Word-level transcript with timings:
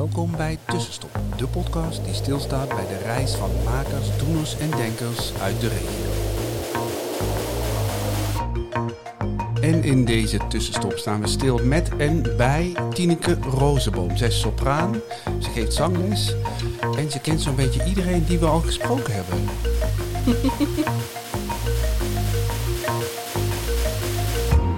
Welkom 0.00 0.36
bij 0.36 0.58
Tussenstop, 0.66 1.18
de 1.36 1.46
podcast 1.46 2.04
die 2.04 2.14
stilstaat 2.14 2.68
bij 2.68 2.86
de 2.86 2.98
reis 3.04 3.34
van 3.34 3.50
makers, 3.64 4.18
doeners 4.18 4.58
en 4.58 4.70
denkers 4.70 5.32
uit 5.40 5.60
de 5.60 5.68
regio. 5.68 6.10
En 9.60 9.84
in 9.84 10.04
deze 10.04 10.38
tussenstop 10.48 10.92
staan 10.92 11.20
we 11.20 11.26
stil 11.26 11.58
met 11.64 11.96
en 11.96 12.36
bij 12.36 12.76
Tineke 12.90 13.38
Rozenboom. 13.40 14.16
Zij 14.16 14.28
is 14.28 14.40
sopraan, 14.40 14.94
ze 15.38 15.50
geeft 15.50 15.74
zangles 15.74 16.34
en 16.96 17.10
ze 17.10 17.20
kent 17.20 17.40
zo'n 17.40 17.56
beetje 17.56 17.84
iedereen 17.84 18.24
die 18.24 18.38
we 18.38 18.46
al 18.46 18.60
gesproken 18.60 19.14
hebben. 19.14 19.48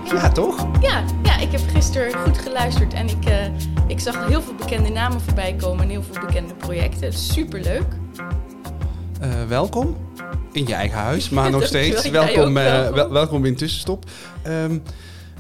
Ja, 0.05 0.29
toch? 0.29 0.67
Ja, 0.81 1.05
ja, 1.23 1.39
ik 1.39 1.53
heb 1.53 1.61
gisteren 1.67 2.19
goed 2.19 2.39
geluisterd 2.39 2.95
en 2.95 3.09
ik, 3.09 3.25
eh, 3.25 3.47
ik 3.87 4.01
zag 4.01 4.27
heel 4.29 4.43
veel 4.43 4.55
bekende 4.55 4.89
namen 4.89 5.21
voorbij 5.21 5.55
komen 5.55 5.83
en 5.85 5.89
heel 5.91 6.03
veel 6.03 6.27
bekende 6.27 6.55
projecten. 6.55 7.13
Superleuk. 7.13 7.87
Eh, 9.21 9.47
welkom 9.47 9.97
in 10.53 10.67
je 10.67 10.75
eigen 10.75 10.99
huis, 10.99 11.29
maar 11.29 11.51
nog 11.57 11.67
steeds. 11.67 12.11
Welkom, 12.11 12.57
eh, 12.57 12.65
welkom. 12.65 12.95
wel- 12.95 13.11
welkom 13.11 13.45
in 13.45 13.57
Tussenstop. 13.57 14.11
Ehm, 14.43 14.79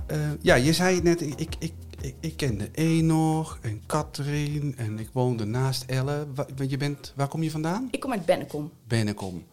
eh, 0.06 0.18
ja, 0.41 0.55
je 0.55 0.73
zei 0.73 0.95
het 0.95 1.05
net, 1.05 1.20
ik, 1.20 1.34
ik, 1.38 1.55
ik, 1.59 2.15
ik, 2.20 2.37
kende 2.37 2.68
Enoch 2.73 3.59
en 3.60 3.82
Katrien 3.87 4.74
en 4.77 4.98
ik 4.98 5.09
woonde 5.12 5.45
naast 5.45 5.84
Elle. 5.87 6.27
Wa- 6.34 6.46
je 6.68 6.77
bent, 6.77 7.12
waar 7.16 7.29
kom 7.29 7.43
je 7.43 7.51
vandaan? 7.51 7.88
Ik 7.90 8.01
kom 8.01 8.12
uit 8.12 8.24
Bennekom. 8.24 8.70
Bennekom. 8.87 9.45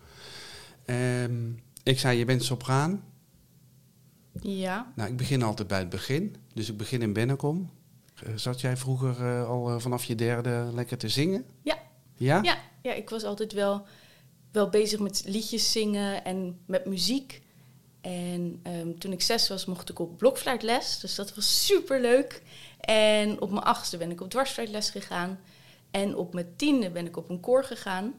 Ehm, 0.85 1.33
ik 1.83 1.99
zei, 1.99 2.17
je 2.17 2.25
bent 2.25 2.43
sopraan. 2.43 3.03
Ja. 4.41 4.91
Nou, 4.95 5.09
ik 5.09 5.17
begin 5.17 5.43
altijd 5.43 5.67
bij 5.67 5.79
het 5.79 5.89
begin. 5.89 6.35
Dus 6.53 6.69
ik 6.69 6.77
begin 6.77 7.01
in 7.01 7.13
Bennekom. 7.13 7.69
Eh, 8.25 8.33
Zat 8.35 8.61
jij 8.61 8.77
vroeger 8.77 9.25
eh, 9.25 9.49
al 9.49 9.69
eh, 9.69 9.79
vanaf 9.79 10.03
je 10.03 10.15
derde 10.15 10.69
lekker 10.73 10.97
te 10.97 11.09
zingen? 11.09 11.45
Ja. 11.61 11.77
Ja? 12.15 12.39
Ja, 12.43 12.57
ja, 12.81 12.93
ik 12.93 13.09
was 13.09 13.23
altijd 13.23 13.53
wel, 13.53 13.85
wel 14.51 14.69
bezig 14.69 14.99
met 14.99 15.23
liedjes 15.25 15.71
zingen 15.71 16.23
en 16.23 16.59
met 16.65 16.85
muziek. 16.85 17.41
En 18.01 18.59
ehm, 18.63 18.93
toen 18.97 19.11
ik 19.11 19.21
zes 19.21 19.49
was, 19.49 19.65
mocht 19.65 19.89
ik 19.89 19.99
op 19.99 20.17
blokfluitles. 20.17 20.99
Dus 20.99 21.15
dat 21.15 21.35
was 21.35 21.65
super 21.65 22.01
leuk. 22.01 22.41
En 22.79 23.41
op 23.41 23.51
mijn 23.51 23.63
achtste 23.63 23.97
ben 23.97 24.11
ik 24.11 24.21
op 24.21 24.29
dwarsfluitles 24.29 24.89
gegaan. 24.89 25.39
En 25.91 26.15
op 26.15 26.33
mijn 26.33 26.53
tiende 26.55 26.89
ben 26.89 27.05
ik 27.05 27.17
op 27.17 27.29
een 27.29 27.39
koor 27.39 27.63
gegaan. 27.63 28.13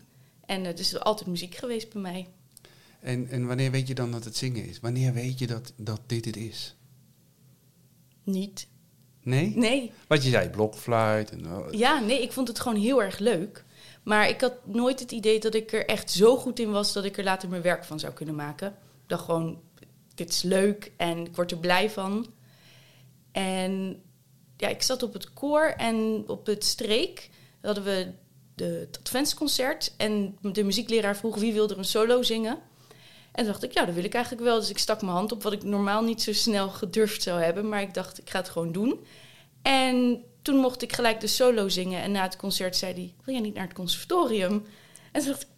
En 0.46 0.64
het 0.64 0.78
is 0.78 1.00
altijd 1.00 1.28
muziek 1.28 1.54
geweest 1.54 1.92
bij 1.92 2.02
mij. 2.02 2.28
En, 3.00 3.28
en 3.28 3.46
wanneer 3.46 3.70
weet 3.70 3.88
je 3.88 3.94
dan 3.94 4.10
dat 4.10 4.24
het 4.24 4.36
zingen 4.36 4.64
is? 4.68 4.80
Wanneer 4.80 5.12
weet 5.12 5.38
je 5.38 5.46
dat, 5.46 5.72
dat 5.76 6.00
dit 6.06 6.24
het 6.24 6.36
is? 6.36 6.76
Niet. 8.24 8.66
Nee? 9.22 9.52
Nee. 9.56 9.92
Wat 10.06 10.24
je 10.24 10.30
zei, 10.30 10.48
blokfluit. 10.48 11.30
En, 11.30 11.46
oh, 11.46 11.72
Ja, 11.72 12.00
nee, 12.00 12.22
ik 12.22 12.32
vond 12.32 12.48
het 12.48 12.60
gewoon 12.60 12.78
heel 12.78 13.02
erg 13.02 13.18
leuk. 13.18 13.64
Maar 14.02 14.28
ik 14.28 14.40
had 14.40 14.66
nooit 14.66 15.00
het 15.00 15.12
idee 15.12 15.40
dat 15.40 15.54
ik 15.54 15.72
er 15.72 15.86
echt 15.86 16.10
zo 16.10 16.36
goed 16.36 16.58
in 16.58 16.70
was 16.70 16.92
dat 16.92 17.04
ik 17.04 17.18
er 17.18 17.24
later 17.24 17.48
mijn 17.48 17.62
werk 17.62 17.84
van 17.84 17.98
zou 17.98 18.12
kunnen 18.12 18.34
maken. 18.34 18.68
Ik 18.68 19.08
dacht 19.08 19.24
gewoon, 19.24 19.60
dit 20.14 20.30
is 20.30 20.42
leuk 20.42 20.92
en 20.96 21.26
ik 21.26 21.36
word 21.36 21.50
er 21.50 21.58
blij 21.58 21.91
van. 21.91 22.26
En 23.32 24.02
ja, 24.56 24.68
ik 24.68 24.82
zat 24.82 25.02
op 25.02 25.12
het 25.12 25.32
koor 25.32 25.64
en 25.76 26.24
op 26.26 26.46
het 26.46 26.64
streek 26.64 27.30
hadden 27.60 27.84
we 27.84 28.12
de, 28.54 28.64
het 28.64 28.98
adventsconcert. 28.98 29.94
En 29.96 30.38
de 30.41 30.64
muziekleraar 30.64 31.16
vroeg 31.16 31.36
wie 31.36 31.52
wilde 31.52 31.72
er 31.72 31.78
een 31.78 31.84
solo 31.84 32.22
zingen. 32.22 32.58
En 33.32 33.44
dacht 33.46 33.62
ik, 33.62 33.72
ja, 33.72 33.84
dat 33.84 33.94
wil 33.94 34.04
ik 34.04 34.14
eigenlijk 34.14 34.44
wel. 34.44 34.60
Dus 34.60 34.70
ik 34.70 34.78
stak 34.78 35.00
mijn 35.02 35.12
hand 35.12 35.32
op, 35.32 35.42
wat 35.42 35.52
ik 35.52 35.62
normaal 35.62 36.02
niet 36.02 36.22
zo 36.22 36.32
snel 36.32 36.68
gedurfd 36.68 37.22
zou 37.22 37.42
hebben. 37.42 37.68
Maar 37.68 37.82
ik 37.82 37.94
dacht, 37.94 38.18
ik 38.18 38.30
ga 38.30 38.38
het 38.38 38.48
gewoon 38.48 38.72
doen. 38.72 39.04
En 39.62 40.24
toen 40.42 40.56
mocht 40.56 40.82
ik 40.82 40.92
gelijk 40.92 41.20
de 41.20 41.26
solo 41.26 41.69
zingen. 41.69 42.02
En 42.02 42.12
na 42.12 42.22
het 42.22 42.36
concert 42.36 42.76
zei 42.76 42.92
hij, 42.92 43.14
wil 43.24 43.34
jij 43.34 43.42
niet 43.42 43.54
naar 43.54 43.64
het 43.64 43.74
conservatorium? 43.74 44.64
En 45.12 45.20
toen 45.20 45.30
dacht 45.30 45.42
ik, 45.42 45.48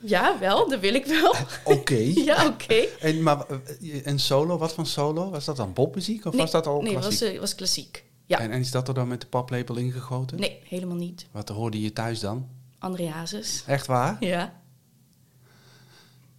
ja, 0.00 0.38
wel, 0.38 0.68
dat 0.68 0.80
wil 0.80 0.94
ik 0.94 1.06
wel. 1.06 1.34
Oké. 1.64 1.94
ja, 2.30 2.46
oké. 2.46 2.74
En, 3.00 3.22
maar 3.22 3.46
eh, 3.48 4.06
een 4.06 4.18
solo, 4.18 4.58
wat 4.58 4.72
van 4.72 4.86
solo? 4.86 5.30
Was 5.30 5.44
dat 5.44 5.56
dan 5.56 5.72
popmuziek 5.72 6.24
of 6.24 6.36
was 6.36 6.50
dat 6.50 6.66
al 6.66 6.80
Nee, 6.82 6.92
klassiek? 6.92 7.20
was, 7.20 7.32
eh, 7.32 7.40
was 7.40 7.54
klassiek. 7.54 8.04
Ja. 8.26 8.38
En, 8.38 8.50
en 8.50 8.60
is 8.60 8.70
dat 8.70 8.88
er 8.88 8.94
dan 8.94 9.08
met 9.08 9.20
de 9.20 9.26
paplepel 9.26 9.76
ingegoten? 9.76 10.38
Nee, 10.40 10.60
helemaal 10.64 10.96
niet. 10.96 11.26
Wat 11.30 11.48
hoorde 11.48 11.80
je 11.80 11.92
thuis 11.92 12.20
dan? 12.20 12.48
André 12.78 13.08
Hazes. 13.08 13.62
Echt 13.66 13.86
waar? 13.86 14.16
Ja. 14.20 14.60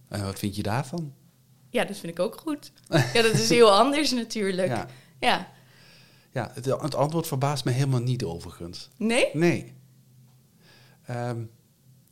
En 0.08 0.24
wat 0.24 0.38
vind 0.38 0.56
je 0.56 0.62
daarvan? 0.62 1.12
ja, 1.70 1.84
dat 1.84 1.96
vind 1.96 2.12
ik 2.12 2.18
ook 2.18 2.36
goed. 2.36 2.72
Ja, 2.88 3.22
dat 3.22 3.32
is 3.32 3.48
heel 3.48 3.72
anders 3.72 4.12
natuurlijk. 4.12 4.68
Ja, 4.68 4.88
ja. 5.20 5.52
ja 6.32 6.50
het, 6.54 6.64
het 6.64 6.94
antwoord 6.94 7.26
verbaast 7.26 7.64
me 7.64 7.70
helemaal 7.70 8.00
niet 8.00 8.24
overigens. 8.24 8.88
Nee? 8.96 9.30
Nee. 9.32 9.74
Ehm, 11.06 11.42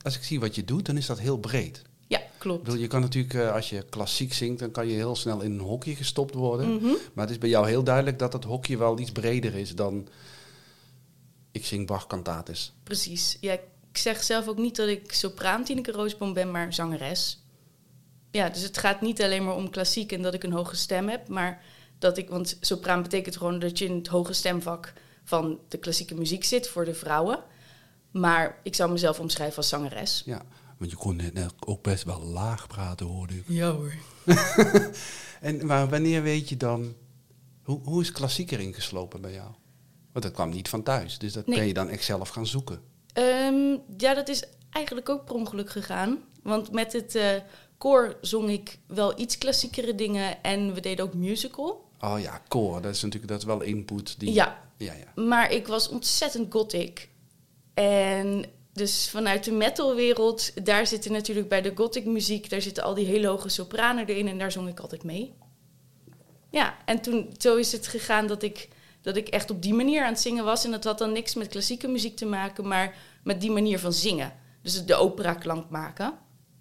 als 0.03 0.17
ik 0.17 0.23
zie 0.23 0.41
wat 0.41 0.55
je 0.55 0.65
doet, 0.65 0.87
dan 0.87 0.97
is 0.97 1.07
dat 1.07 1.19
heel 1.19 1.39
breed. 1.39 1.83
Ja, 2.07 2.21
klopt. 2.39 2.63
bedoel, 2.63 2.81
je 2.81 2.87
kan 2.87 3.01
natuurlijk, 3.01 3.35
eh, 3.35 3.53
als 3.53 3.71
je 3.71 3.83
klassiek 3.83 4.33
zingt, 4.33 4.59
dan 4.59 4.71
kan 4.71 4.89
je 4.89 4.95
heel 4.95 5.17
snel 5.17 5.41
in 5.41 5.53
een 5.53 5.61
hokje 5.61 5.97
gestopt 5.97 6.35
worden. 6.35 6.75
Mhm. 6.75 6.95
Maar 7.15 7.25
het 7.25 7.31
is 7.31 7.39
bij 7.39 7.49
jou 7.49 7.69
heel 7.69 7.85
duidelijk 7.85 8.19
dat 8.19 8.33
het 8.33 8.45
hokje 8.45 8.77
wel 8.77 8.99
iets 8.99 9.13
breder 9.13 9.55
is 9.55 9.75
dan 9.75 10.09
ik 11.53 11.67
zing 11.67 11.87
Bach 11.87 12.07
cantates. 12.07 12.73
Precies. 12.83 13.37
Ja, 13.41 13.53
ik 13.53 13.97
zeg 13.99 14.23
zelf 14.23 14.49
ook 14.49 14.59
niet 14.59 14.77
dat 14.77 14.89
ik 14.89 15.13
sopraan 15.13 15.65
Tineke 15.65 15.93
Roosboom 15.93 16.33
ben, 16.33 16.51
maar 16.51 16.73
zangeres. 16.73 17.46
Ja, 18.31 18.49
dus 18.49 18.63
het 18.63 18.79
gaat 18.79 19.01
niet 19.01 19.23
alleen 19.23 19.45
maar 19.45 19.55
om 19.55 19.71
klassiek 19.71 20.13
en 20.13 20.23
dat 20.23 20.35
ik 20.35 20.43
een 20.43 20.53
hoge 20.53 20.77
stem 20.77 21.09
heb, 21.09 21.29
maar 21.29 21.63
dat 21.99 22.19
ik, 22.19 22.29
want 22.29 22.57
sopraan 22.61 23.03
betekent 23.03 23.37
gewoon 23.37 23.59
dat 23.59 23.79
je 23.79 23.85
in 23.85 23.95
het 23.97 24.07
hoge 24.07 24.33
stemvak 24.33 24.93
van 25.25 25.59
de 25.69 25.79
klassieke 25.79 26.15
muziek 26.15 26.45
zit 26.45 26.69
voor 26.69 26.85
de 26.85 26.95
vrouwen. 26.95 27.39
Maar 28.11 28.59
ik 28.63 28.75
zou 28.75 28.91
mezelf 28.93 29.21
omschrijven 29.21 29.57
als 29.57 29.69
zangeres. 29.69 30.23
Ja, 30.27 30.43
want 30.79 30.91
je 30.91 30.97
kon 30.97 31.17
net 31.17 31.53
ook 31.67 31.83
best 31.83 32.05
wel 32.05 32.21
laag 32.21 32.67
praten, 32.67 33.07
hoorde 33.07 33.35
ik. 33.35 33.45
Ja 33.49 33.71
hoor. 33.71 33.93
En 35.41 35.67
maar 35.67 35.89
wanneer 35.89 36.23
weet 36.23 36.49
je 36.49 36.57
dan, 36.57 36.95
hoe, 37.63 37.81
hoe 37.83 38.01
is 38.03 38.13
klassiek 38.13 38.51
erin 38.51 38.75
geslopen 38.75 39.21
bij 39.21 39.33
jou? 39.33 39.51
Want 40.13 40.25
dat 40.25 40.35
kwam 40.35 40.51
niet 40.51 40.69
van 40.69 40.83
thuis, 40.83 41.19
dus 41.19 41.33
dat 41.33 41.47
Nee. 41.47 41.59
ben 41.59 41.67
je 41.67 41.75
dan 41.75 41.89
echt 41.89 42.05
zelf 42.05 42.29
gaan 42.29 42.47
zoeken. 42.47 42.81
Ehm, 43.13 43.77
ja, 43.97 44.15
dat 44.15 44.29
is 44.29 44.43
eigenlijk 44.71 45.09
ook 45.09 45.25
per 45.25 45.35
ongeluk 45.35 45.71
gegaan. 45.71 46.19
Want 46.43 46.73
met 46.73 46.93
het 46.93 47.15
eh, 47.15 47.31
koor 47.79 48.17
zong 48.21 48.51
ik 48.51 48.79
wel 48.87 49.21
iets 49.21 49.39
klassiekere 49.39 49.95
dingen 49.95 50.43
en 50.43 50.75
we 50.75 50.81
deden 50.81 51.05
ook 51.05 51.15
musical. 51.15 51.85
Oh 52.01 52.21
ja, 52.21 52.43
koor, 52.49 52.83
dat 52.83 52.95
is 52.95 53.03
natuurlijk 53.03 53.33
dat 53.33 53.41
is 53.41 53.47
wel 53.47 53.63
input. 53.63 54.21
Die, 54.21 54.33
Ja, 54.33 54.63
ja, 54.77 54.93
ja. 54.93 55.23
Maar 55.23 55.53
ik 55.53 55.67
was 55.67 55.89
ontzettend 55.89 56.53
gothic. 56.53 57.09
En 57.75 58.45
dus 58.73 59.09
vanuit 59.11 59.45
de 59.45 59.53
metalwereld, 59.53 60.65
daar 60.67 60.87
zitten 60.87 61.13
natuurlijk 61.13 61.49
bij 61.49 61.63
de 61.63 61.73
gothic 61.75 62.05
muziek, 62.05 62.51
daar 62.51 62.63
zitten 62.63 62.83
al 62.83 62.95
die 62.95 63.07
hele 63.07 63.27
hoge 63.27 63.49
sopranen 63.49 64.07
erin 64.07 64.29
en 64.29 64.39
daar 64.39 64.53
zong 64.53 64.69
ik 64.69 64.81
altijd 64.81 65.05
mee. 65.05 65.35
Ja, 66.51 66.77
en 66.85 67.01
toen 67.01 67.35
zo 67.39 67.57
is 67.57 67.73
het 67.73 67.87
gegaan 67.87 68.27
dat 68.27 68.43
ik, 68.43 68.69
dat 69.03 69.17
ik 69.17 69.29
echt 69.29 69.51
op 69.51 69.63
die 69.63 69.75
manier 69.75 70.03
aan 70.03 70.13
het 70.13 70.21
zingen 70.21 70.45
was. 70.45 70.65
En 70.65 70.71
dat 70.71 70.85
had 70.85 70.99
dan 70.99 71.13
niks 71.13 71.35
met 71.35 71.49
klassieke 71.49 71.89
muziek 71.89 72.17
te 72.17 72.27
maken, 72.27 72.69
maar 72.69 72.97
met 73.25 73.41
die 73.41 73.51
manier 73.51 73.79
van 73.79 73.93
zingen. 73.93 74.33
Dus 74.63 74.85
de 74.85 74.95
opera 74.95 75.35
klank 75.35 75.71
maken. 75.71 76.15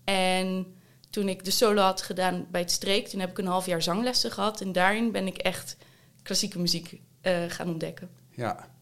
En 0.04 0.75
toen 1.16 1.30
ik 1.30 1.46
de 1.46 1.52
solo 1.52 1.82
had 1.82 2.02
gedaan 2.02 2.46
bij 2.52 2.62
het 2.62 2.72
streek, 2.72 3.08
toen 3.08 3.20
heb 3.20 3.30
ik 3.30 3.38
een 3.38 3.46
half 3.48 3.66
jaar 3.66 3.82
zanglessen 3.82 4.32
gehad. 4.32 4.62
En 4.62 4.72
daarin 4.72 5.12
ben 5.12 5.28
ik 5.28 5.38
echt 5.38 5.78
klassieke 6.24 6.60
muziek 6.60 7.02
eh, 7.22 7.44
gaan 7.48 7.68
ontdekken. 7.70 8.10
ja. 8.32 8.74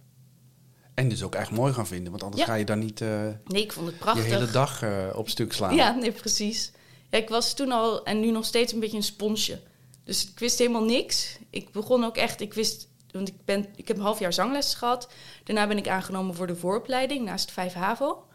En 0.93 1.09
dus 1.09 1.23
ook 1.23 1.35
echt 1.35 1.51
mooi 1.51 1.73
gaan 1.73 1.87
vinden, 1.87 2.11
want 2.11 2.23
anders 2.23 2.41
Ja. 2.41 2.47
ga 2.47 2.55
je 2.55 2.65
dan 2.65 2.79
niet 2.79 3.01
eh, 3.01 3.27
Nee, 3.45 3.61
ik 3.63 3.71
vond 3.71 3.85
het 3.85 3.95
je 3.95 4.01
prachtig. 4.01 4.25
hele 4.25 4.51
dag 4.51 4.81
eh, 4.83 5.09
op 5.15 5.29
stuk 5.29 5.53
slaan. 5.53 5.75
Ja, 5.75 5.91
nee, 5.95 6.11
precies. 6.11 6.71
Ja, 7.09 7.17
ik 7.17 7.29
was 7.29 7.53
toen 7.53 7.71
al 7.71 8.05
en 8.05 8.19
nu 8.19 8.31
nog 8.31 8.45
steeds 8.45 8.73
een 8.73 8.79
beetje 8.79 8.97
een 8.97 9.03
sponsje. 9.03 9.61
Dus 10.03 10.29
ik 10.29 10.39
wist 10.39 10.59
helemaal 10.59 10.83
niks. 10.83 11.37
Ik 11.49 11.71
begon 11.71 12.03
ook 12.03 12.17
echt, 12.17 12.41
ik 12.41 12.53
wist, 12.53 12.87
want 13.11 13.27
ik, 13.27 13.45
ben, 13.45 13.65
ik 13.75 13.87
heb 13.87 13.97
een 13.97 14.03
half 14.03 14.19
jaar 14.19 14.33
zangles 14.33 14.73
gehad. 14.73 15.09
Daarna 15.43 15.67
ben 15.67 15.77
ik 15.77 15.87
aangenomen 15.87 16.35
voor 16.35 16.47
de 16.47 16.55
vooropleiding 16.55 17.25
naast 17.25 17.51
5 17.51 17.73
HAVO. 17.73 18.27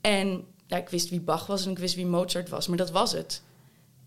En 0.00 0.44
ja, 0.66 0.76
ik 0.76 0.88
wist 0.88 1.10
wie 1.10 1.20
Bach 1.20 1.46
was 1.46 1.64
en 1.64 1.70
ik 1.70 1.78
wist 1.78 1.94
wie 1.94 2.06
Mozart 2.06 2.48
was, 2.48 2.68
maar 2.68 2.76
dat 2.76 2.90
was 2.90 3.12
het. 3.12 3.42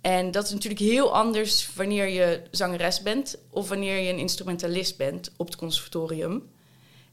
En 0.01 0.31
dat 0.31 0.45
is 0.45 0.51
natuurlijk 0.51 0.81
heel 0.81 1.15
anders 1.15 1.73
wanneer 1.75 2.07
je 2.07 2.41
zangeres 2.51 3.01
bent 3.01 3.38
of 3.50 3.69
wanneer 3.69 4.00
je 4.00 4.09
een 4.09 4.17
instrumentalist 4.17 4.97
bent 4.97 5.31
op 5.38 5.45
het 5.45 5.56
conservatorium. 5.56 6.50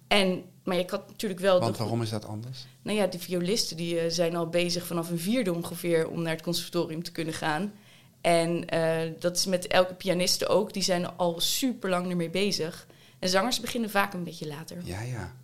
En, 0.08 0.44
maar 0.64 0.78
ik 0.78 0.90
had 0.90 1.08
natuurlijk 1.08 1.40
wel... 1.40 1.60
Want 1.60 1.76
waarom 1.76 2.02
is 2.02 2.10
dat 2.10 2.26
anders? 2.26 2.66
nou 2.86 2.98
ja, 2.98 3.06
die 3.06 3.20
violisten 3.20 3.76
die, 3.76 4.00
eh, 4.00 4.10
zijn 4.10 4.36
al 4.36 4.48
bezig 4.48 4.86
vanaf 4.86 5.10
een 5.10 5.18
vierde 5.18 5.54
ongeveer 5.54 6.08
om 6.08 6.22
naar 6.22 6.32
het 6.32 6.42
conservatorium 6.42 7.02
te 7.02 7.12
kunnen 7.12 7.34
gaan. 7.34 7.72
En 8.20 8.68
eh, 8.68 9.12
dat 9.18 9.36
is 9.36 9.46
met 9.46 9.66
elke 9.66 9.94
pianiste 9.94 10.46
ook. 10.46 10.72
Die 10.72 10.82
zijn 10.82 11.16
al 11.16 11.40
super 11.40 11.90
lang 11.90 12.10
ermee 12.10 12.30
bezig. 12.30 12.86
En 13.18 13.28
zangers 13.28 13.60
beginnen 13.60 13.90
vaak 13.90 14.12
een 14.12 14.24
beetje 14.24 14.46
later. 14.46 14.76
Ja, 14.84 15.00
ja. 15.00 15.34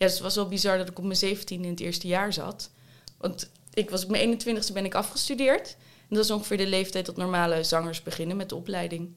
Ja, 0.00 0.06
dus 0.06 0.14
het 0.14 0.24
was 0.24 0.34
wel 0.34 0.48
bizar 0.48 0.78
dat 0.78 0.88
ik 0.88 0.98
op 0.98 1.04
mijn 1.04 1.16
17 1.16 1.64
in 1.64 1.70
het 1.70 1.80
eerste 1.80 2.06
jaar 2.06 2.32
zat. 2.32 2.70
Want 3.18 3.50
ik 3.72 3.90
was 3.90 4.04
op 4.04 4.10
mijn 4.10 4.40
21ste 4.40 4.72
ben 4.72 4.84
ik 4.84 4.94
afgestudeerd. 4.94 5.76
En 6.08 6.16
dat 6.16 6.24
is 6.24 6.30
ongeveer 6.30 6.56
de 6.56 6.66
leeftijd 6.66 7.06
dat 7.06 7.16
normale 7.16 7.64
zangers 7.64 8.02
beginnen 8.02 8.36
met 8.36 8.48
de 8.48 8.54
opleiding. 8.54 9.12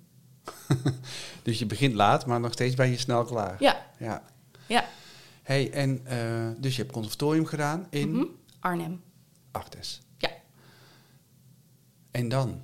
Dus 1.43 1.59
je 1.59 1.65
begint 1.65 1.93
laat, 1.93 2.25
maar 2.25 2.39
nog 2.39 2.51
steeds 2.51 2.75
ben 2.75 2.89
je 2.89 2.97
snel 2.97 3.23
klaar. 3.23 3.55
Ja, 3.59 3.85
Ja. 3.99 4.23
ja. 4.67 4.89
Hey, 5.43 5.71
en 5.71 6.05
eh, 6.05 6.49
dus 6.61 6.75
je 6.75 6.81
hebt 6.81 6.93
conservatorium 6.93 7.45
gedaan 7.45 7.87
in 7.89 8.11
Mhm. 8.11 8.25
Arnhem. 8.59 9.01
Artes. 9.51 10.01
Ja. 10.17 10.29
En 12.11 12.29
dan? 12.29 12.61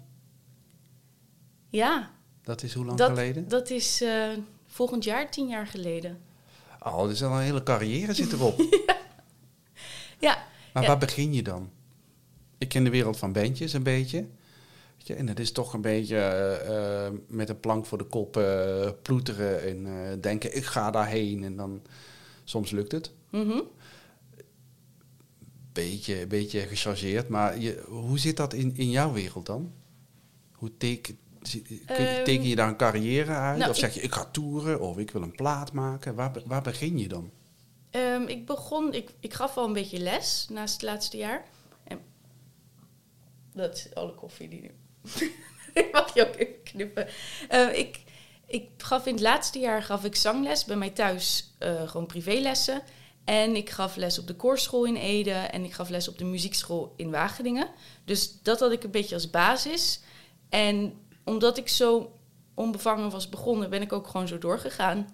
Ja, 1.70 2.12
Dat 2.44 2.64
is 2.64 2.74
hoe 2.74 2.86
lang 2.86 2.98
dat, 2.98 3.10
geleden? 3.10 3.48
dat 3.48 3.70
is 3.70 4.02
eh, 4.02 4.30
volgend 4.68 5.04
jaar, 5.04 5.32
tien 5.32 5.48
jaar 5.48 5.68
geleden. 5.68 6.20
Oh, 6.84 7.10
is 7.12 7.24
al 7.24 7.32
een 7.32 7.42
hele 7.44 7.64
carrière 7.64 8.14
zit 8.14 8.32
erop. 8.32 8.60
Ja, 10.20 10.46
Maar 10.74 10.84
Ja. 10.84 10.90
waar 10.90 10.98
begin 10.98 11.34
je 11.34 11.44
dan? 11.44 11.70
Ik 12.58 12.68
ken 12.70 12.84
de 12.84 12.90
wereld 12.90 13.18
van 13.18 13.32
bandjes 13.32 13.74
een 13.74 13.84
beetje. 13.84 14.18
Weet 14.98 15.08
je, 15.08 15.14
en 15.14 15.28
het 15.28 15.40
is 15.40 15.52
toch 15.52 15.74
een 15.74 15.82
beetje 15.82 16.16
eh, 16.18 17.06
eh, 17.08 17.14
met 17.28 17.50
een 17.50 17.60
plank 17.60 17.86
voor 17.86 17.98
de 17.98 18.04
kop 18.04 18.38
eh, 18.38 18.90
ploeteren 19.02 19.62
en 19.64 20.22
denken 20.22 20.56
ik 20.56 20.66
ga 20.66 20.92
daarheen. 20.92 21.44
En 21.44 21.56
dan 21.56 21.82
soms 22.44 22.72
lukt 22.72 22.92
het. 22.92 23.12
mhm. 23.30 23.60
Beetje, 25.74 26.28
beetje 26.28 26.60
gechargeerd. 26.60 27.28
Maar 27.28 27.60
je, 27.60 27.84
hoe 27.88 28.20
zit 28.20 28.38
dat 28.38 28.54
in, 28.54 28.76
in 28.78 28.90
jouw 28.90 29.12
wereld 29.14 29.46
dan? 29.46 29.72
Hoe 30.52 30.72
teken, 30.78 31.18
Ehm, 31.86 32.24
teken 32.24 32.48
je 32.48 32.56
daar 32.56 32.68
een 32.68 32.78
carrière 32.78 33.32
uit? 33.32 33.58
nou, 33.58 33.70
of 33.70 33.78
zeg 33.78 33.94
je 33.94 34.02
ik 34.02 34.14
ga 34.14 34.26
toeren 34.26 34.80
of 34.80 34.98
ik 34.98 35.12
wil 35.12 35.22
een 35.22 35.36
plaat 35.36 35.72
maken? 35.74 36.16
Waar, 36.16 36.32
waar 36.46 36.62
begin 36.62 36.98
je 36.98 37.08
dan? 37.08 37.32
Ehm, 37.90 38.24
ik 38.24 38.46
begon, 38.46 38.94
ik, 38.94 39.10
ik 39.20 39.34
gaf 39.34 39.58
al 39.58 39.66
een 39.66 39.74
beetje 39.74 40.00
les 40.00 40.48
naast 40.50 40.74
het 40.74 40.82
laatste 40.82 41.18
jaar. 41.18 41.46
En 41.84 42.00
dat 43.54 43.76
is 43.76 43.96
alle 43.96 44.16
koffie 44.16 44.50
die 44.50 44.62
nu. 44.62 44.72
Mag 45.92 46.14
je 46.14 46.28
ook 46.28 46.36
even 46.36 46.64
knippen. 46.64 47.08
Eh, 47.50 47.78
ik, 47.78 48.04
ik 48.46 48.70
gaf 48.78 49.06
in 49.06 49.14
het 49.14 49.22
laatste 49.22 49.60
jaar 49.60 49.84
gaf 49.84 50.04
ik 50.04 50.16
zangles 50.16 50.66
bij 50.66 50.76
mij 50.76 50.90
thuis, 50.90 51.54
eh, 51.58 51.90
gewoon 51.90 52.06
privélessen. 52.06 52.82
En 53.26 53.56
ik 53.56 53.70
gaf 53.70 53.96
les 53.96 54.20
op 54.20 54.28
de 54.28 54.36
koorschool 54.36 54.86
in 54.86 54.96
Ede 54.96 55.32
en 55.32 55.64
ik 55.64 55.74
gaf 55.74 55.90
les 55.90 56.08
op 56.08 56.18
de 56.18 56.26
muziekschool 56.26 56.94
in 56.96 57.12
Wageningen. 57.12 57.70
Dus 58.06 58.42
dat 58.42 58.60
had 58.60 58.72
ik 58.72 58.84
een 58.84 58.92
beetje 58.92 59.16
als 59.16 59.30
basis. 59.30 60.00
En 60.50 60.94
omdat 61.30 61.58
ik 61.58 61.68
zo 61.68 62.12
onbevangen 62.54 63.10
was 63.10 63.30
begonnen, 63.30 63.70
ben 63.70 63.82
ik 63.82 63.94
ook 63.94 64.08
gewoon 64.08 64.28
zo 64.28 64.38
doorgegaan. 64.38 65.08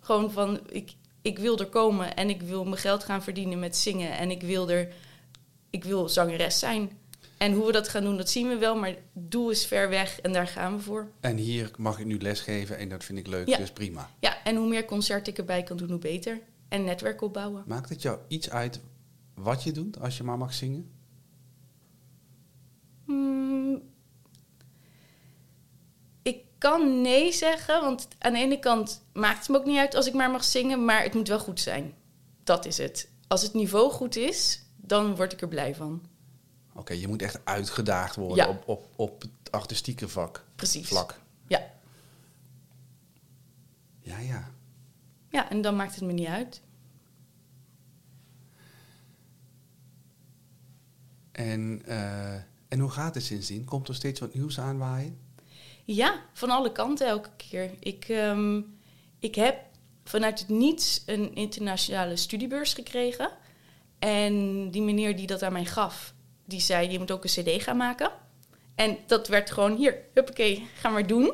Gewoon 0.00 0.30
van, 0.32 0.60
ik, 0.68 0.94
ik 1.22 1.38
wil 1.38 1.58
er 1.58 1.66
komen 1.66 2.16
en 2.16 2.28
ik 2.28 2.42
wil 2.42 2.64
mijn 2.64 2.76
geld 2.76 3.04
gaan 3.04 3.22
verdienen 3.22 3.58
met 3.58 3.76
zingen. 3.76 4.18
En 4.18 4.30
ik 4.30 4.42
wil 4.42 4.70
er, 4.70 4.94
ik 5.70 5.84
wil 5.84 6.08
zangeres 6.08 6.58
zijn. 6.58 6.90
En 7.36 7.52
hoe 7.52 7.66
we 7.66 7.72
dat 7.72 7.88
gaan 7.88 8.02
doen, 8.02 8.16
dat 8.16 8.30
zien 8.30 8.48
we 8.48 8.56
wel. 8.56 8.76
Maar 8.76 8.88
het 8.88 8.98
doel 9.12 9.50
is 9.50 9.66
ver 9.66 9.88
weg 9.88 10.20
en 10.20 10.32
daar 10.32 10.46
gaan 10.46 10.76
we 10.76 10.82
voor. 10.82 11.10
En 11.20 11.36
hier 11.36 11.70
mag 11.78 11.98
ik 11.98 12.06
nu 12.06 12.18
lesgeven 12.20 12.78
en 12.78 12.88
dat 12.88 13.04
vind 13.04 13.18
ik 13.18 13.26
leuk, 13.26 13.48
Ja. 13.48 13.56
dus 13.56 13.70
prima. 13.72 14.10
Ja, 14.18 14.42
en 14.44 14.56
hoe 14.56 14.68
meer 14.68 14.84
concerten 14.84 15.32
ik 15.32 15.38
erbij 15.38 15.62
kan 15.62 15.76
doen, 15.76 15.90
hoe 15.90 15.98
beter. 15.98 16.40
En 16.68 16.84
netwerk 16.84 17.22
opbouwen. 17.22 17.64
Maakt 17.66 17.88
het 17.88 18.02
jou 18.02 18.18
iets 18.28 18.50
uit 18.50 18.80
wat 19.34 19.62
je 19.62 19.72
doet 19.72 20.00
als 20.00 20.16
je 20.16 20.22
maar 20.22 20.38
mag 20.38 20.54
zingen? 20.54 20.90
Hmm, 23.04 23.74
ik 23.74 23.82
kan 26.62 27.00
nee 27.00 27.32
zeggen, 27.32 27.80
want 27.80 28.08
aan 28.18 28.32
de 28.32 28.38
ene 28.38 28.58
kant 28.58 29.02
maakt 29.12 29.38
het 29.38 29.48
me 29.48 29.56
ook 29.58 29.64
niet 29.64 29.78
uit 29.78 29.94
als 29.94 30.06
ik 30.06 30.14
maar 30.14 30.30
mag 30.30 30.44
zingen, 30.44 30.84
maar 30.84 31.02
het 31.02 31.14
moet 31.14 31.28
wel 31.28 31.38
goed 31.38 31.60
zijn. 31.60 31.94
Dat 32.44 32.64
is 32.66 32.78
het. 32.78 33.08
Als 33.28 33.42
het 33.42 33.52
niveau 33.54 33.90
goed 33.90 34.16
is, 34.16 34.62
dan 34.76 35.16
word 35.16 35.32
ik 35.32 35.40
er 35.40 35.48
blij 35.48 35.74
van. 35.74 36.06
Oké, 36.74 36.92
je 36.92 37.08
moet 37.08 37.22
echt 37.22 37.40
uitgedaagd 37.44 38.16
worden 38.16 38.36
Ja. 38.36 38.48
op, 38.48 38.62
op, 38.68 38.88
op 38.96 39.20
het 39.20 39.50
artistieke 39.50 40.08
vak. 40.08 40.44
Precies. 40.56 40.88
Vlak. 40.88 41.20
Ja. 41.46 41.70
Ja, 44.00 44.18
ja. 44.18 44.50
ja, 45.28 45.50
en 45.50 45.62
dan 45.62 45.76
maakt 45.76 45.94
het 45.94 46.04
me 46.04 46.12
niet 46.12 46.26
uit. 46.26 46.62
En, 51.32 51.82
eh, 51.86 52.34
en 52.68 52.78
hoe 52.78 52.90
gaat 52.90 53.14
het 53.14 53.24
sindsdien? 53.24 53.64
Komt 53.64 53.88
er 53.88 53.94
steeds 53.94 54.20
wat 54.20 54.34
nieuws 54.34 54.60
aanwaaien? 54.60 55.21
Ja, 55.84 56.22
van 56.32 56.50
alle 56.50 56.72
kanten 56.72 57.06
elke 57.06 57.30
keer. 57.36 57.70
Ik, 57.80 58.04
ehm, 58.08 58.60
ik 59.18 59.34
heb 59.34 59.56
vanuit 60.04 60.38
het 60.38 60.48
niets 60.48 61.02
een 61.06 61.34
internationale 61.34 62.16
studiebeurs 62.16 62.74
gekregen. 62.74 63.30
En 63.98 64.70
die 64.70 64.82
meneer 64.82 65.16
die 65.16 65.26
dat 65.26 65.42
aan 65.42 65.52
mij 65.52 65.64
gaf, 65.64 66.14
die 66.46 66.60
zei: 66.60 66.90
Je 66.90 66.98
moet 66.98 67.10
ook 67.10 67.24
een 67.24 67.42
CD 67.42 67.62
gaan 67.62 67.76
maken. 67.76 68.10
En 68.74 68.98
dat 69.06 69.28
werd 69.28 69.50
gewoon 69.50 69.76
hier, 69.76 69.96
huppakee, 70.14 70.66
ga 70.74 70.88
maar 70.88 71.06
doen. 71.06 71.32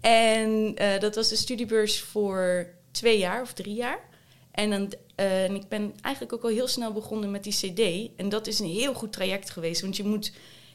En 0.00 0.72
eh, 0.76 1.00
dat 1.00 1.14
was 1.14 1.30
een 1.30 1.36
studiebeurs 1.36 2.00
voor 2.00 2.68
twee 2.90 3.18
jaar 3.18 3.40
of 3.40 3.52
drie 3.52 3.74
jaar. 3.74 3.98
En, 4.50 4.70
dan, 4.70 4.92
eh, 5.14 5.44
en 5.44 5.54
ik 5.54 5.68
ben 5.68 5.94
eigenlijk 6.00 6.34
ook 6.34 6.42
al 6.42 6.48
heel 6.48 6.68
snel 6.68 6.92
begonnen 6.92 7.30
met 7.30 7.44
die 7.44 7.52
CD. 7.52 8.10
En 8.16 8.28
dat 8.28 8.46
is 8.46 8.58
een 8.58 8.66
heel 8.66 8.94
goed 8.94 9.12
traject 9.12 9.50
geweest. 9.50 9.80
Want 9.80 9.96
je 9.96 10.04
moet, 10.04 10.32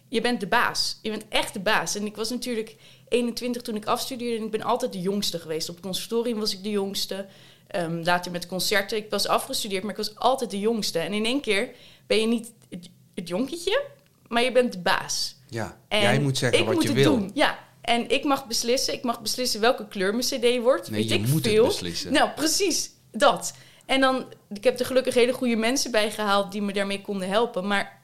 je 0.09 0.21
bent 0.21 0.39
de 0.39 0.47
baas. 0.47 0.99
Je 1.01 1.09
bent 1.09 1.25
echt 1.29 1.53
de 1.53 1.59
baas. 1.59 1.95
En 1.95 2.05
ik 2.05 2.15
was 2.15 2.29
natuurlijk 2.29 2.75
21 3.09 3.61
toen 3.61 3.75
ik 3.75 3.85
afstudeerde. 3.85 4.37
En 4.37 4.43
ik 4.43 4.51
ben 4.51 4.61
altijd 4.61 4.93
de 4.93 5.01
jongste 5.01 5.39
geweest. 5.39 5.69
Op 5.69 5.75
het 5.75 5.83
conservatorium 5.83 6.39
was 6.39 6.53
ik 6.53 6.63
de 6.63 6.69
jongste. 6.69 7.25
Ehm, 7.67 8.01
later 8.03 8.31
met 8.31 8.47
concerten. 8.47 8.97
Ik 8.97 9.09
was 9.09 9.27
afgestudeerd, 9.27 9.81
maar 9.81 9.91
ik 9.91 9.97
was 9.97 10.15
altijd 10.15 10.51
de 10.51 10.59
jongste. 10.59 10.99
En 10.99 11.13
in 11.13 11.25
één 11.25 11.41
keer 11.41 11.69
ben 12.07 12.21
je 12.21 12.27
niet 12.27 12.51
het, 12.69 12.89
het 13.15 13.27
jonkietje, 13.27 13.83
maar 14.27 14.43
je 14.43 14.51
bent 14.51 14.71
de 14.71 14.79
baas. 14.79 15.35
Ja, 15.49 15.79
En 15.87 16.01
jij 16.01 16.19
moet 16.19 16.37
zeggen 16.37 16.59
ik 16.59 16.65
wat 16.65 16.73
moet 16.73 16.83
je 16.83 16.89
het 16.89 16.97
wil. 16.97 17.17
Doen. 17.17 17.31
Ja, 17.33 17.59
en 17.81 18.09
ik 18.09 18.23
mag 18.23 18.47
beslissen. 18.47 18.93
Ik 18.93 19.03
mag 19.03 19.21
beslissen 19.21 19.61
welke 19.61 19.87
kleur 19.87 20.15
mijn 20.15 20.25
CD 20.25 20.61
wordt. 20.61 20.89
Nee, 20.89 20.99
weet 20.99 21.09
je 21.09 21.15
ik 21.15 21.27
moet 21.27 21.45
het 21.45 21.61
beslissen. 21.61 22.13
Nou, 22.13 22.29
precies 22.29 22.89
dat. 23.11 23.53
En 23.85 24.01
dan, 24.01 24.25
ik 24.53 24.63
heb 24.63 24.79
er 24.79 24.85
gelukkig 24.85 25.13
hele 25.13 25.33
goede 25.33 25.55
mensen 25.55 25.91
bij 25.91 26.11
gehaald 26.11 26.51
die 26.51 26.61
me 26.61 26.73
daarmee 26.73 27.01
konden 27.01 27.29
helpen. 27.29 27.67
Maar 27.67 27.98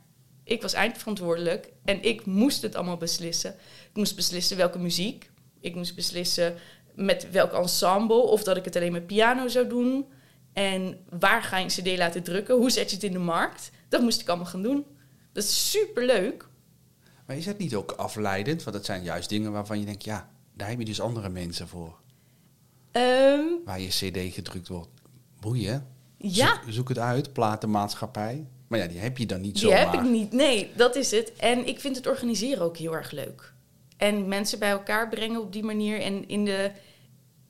ik 0.46 0.62
was 0.62 0.74
eindverantwoordelijk 0.74 1.72
en 1.86 2.04
ik 2.04 2.26
moest 2.26 2.62
het 2.62 2.76
allemaal 2.76 2.98
beslissen. 2.98 3.52
Ik 3.90 3.96
moest 3.96 4.16
beslissen 4.16 4.58
welke 4.58 4.80
muziek. 4.80 5.30
Ik 5.60 5.76
moest 5.76 5.96
beslissen 5.96 6.56
met 6.96 7.32
welk 7.32 7.54
ensemble. 7.54 8.16
Of 8.22 8.44
dat 8.44 8.58
ik 8.58 8.66
het 8.66 8.76
alleen 8.76 8.92
met 8.92 9.08
piano 9.08 9.48
zou 9.48 9.68
doen. 9.68 10.06
En 10.54 10.98
waar 11.20 11.44
ga 11.44 11.58
je 11.58 11.64
een 11.64 11.70
CD 11.94 11.98
laten 11.98 12.24
drukken? 12.24 12.56
Hoe 12.56 12.70
zet 12.70 12.90
je 12.90 12.96
het 12.96 13.06
in 13.06 13.12
de 13.12 13.20
markt? 13.20 13.72
Dat 13.90 14.02
moest 14.02 14.22
ik 14.22 14.28
allemaal 14.28 14.46
gaan 14.46 14.62
doen. 14.64 14.86
Dat 15.32 15.44
is 15.44 15.72
super 15.72 16.06
leuk. 16.06 16.48
Maar 17.26 17.38
is 17.38 17.46
het 17.46 17.58
niet 17.58 17.76
ook 17.76 17.92
afleidend? 17.92 18.64
Want 18.64 18.76
dat 18.76 18.86
zijn 18.86 19.04
juist 19.04 19.30
dingen 19.30 19.52
waarvan 19.52 19.80
je 19.80 19.86
denkt, 19.86 20.04
ja, 20.04 20.30
daar 20.54 20.70
heb 20.70 20.80
je 20.80 20.86
dus 20.86 21.02
andere 21.02 21.30
mensen 21.30 21.68
voor. 21.68 22.00
Ehm, 22.92 23.44
Waar 23.66 23.80
je 23.80 23.88
cd 23.88 24.34
gedrukt 24.34 24.68
wordt. 24.68 24.90
Boeien. 25.40 25.88
ja, 26.18 26.48
Zoek, 26.64 26.74
zoek 26.74 26.90
het 26.90 26.98
uit, 27.00 27.34
platenmaatschappij. 27.34 28.48
Maar 28.78 28.86
ja, 28.86 28.92
die 28.92 29.02
heb 29.02 29.18
je 29.18 29.26
dan 29.26 29.42
niet 29.42 29.54
die 29.54 29.64
zomaar. 29.64 29.80
heb 29.92 29.94
ik 29.94 30.10
niet. 30.10 30.32
Nee, 30.32 30.72
dat 30.76 30.96
is 30.96 31.12
het. 31.12 31.34
En 31.34 31.68
ik 31.68 31.80
vind 31.80 31.96
het 31.96 32.08
organiseren 32.08 32.64
ook 32.64 32.78
heel 32.78 32.94
erg 32.96 33.12
leuk. 33.12 33.54
En 33.98 34.28
mensen 34.28 34.60
bij 34.60 34.70
elkaar 34.70 35.10
brengen 35.10 35.42
op 35.42 35.54
die 35.54 35.64
manier. 35.64 36.02
En 36.02 36.28
in, 36.28 36.46
de, 36.46 36.72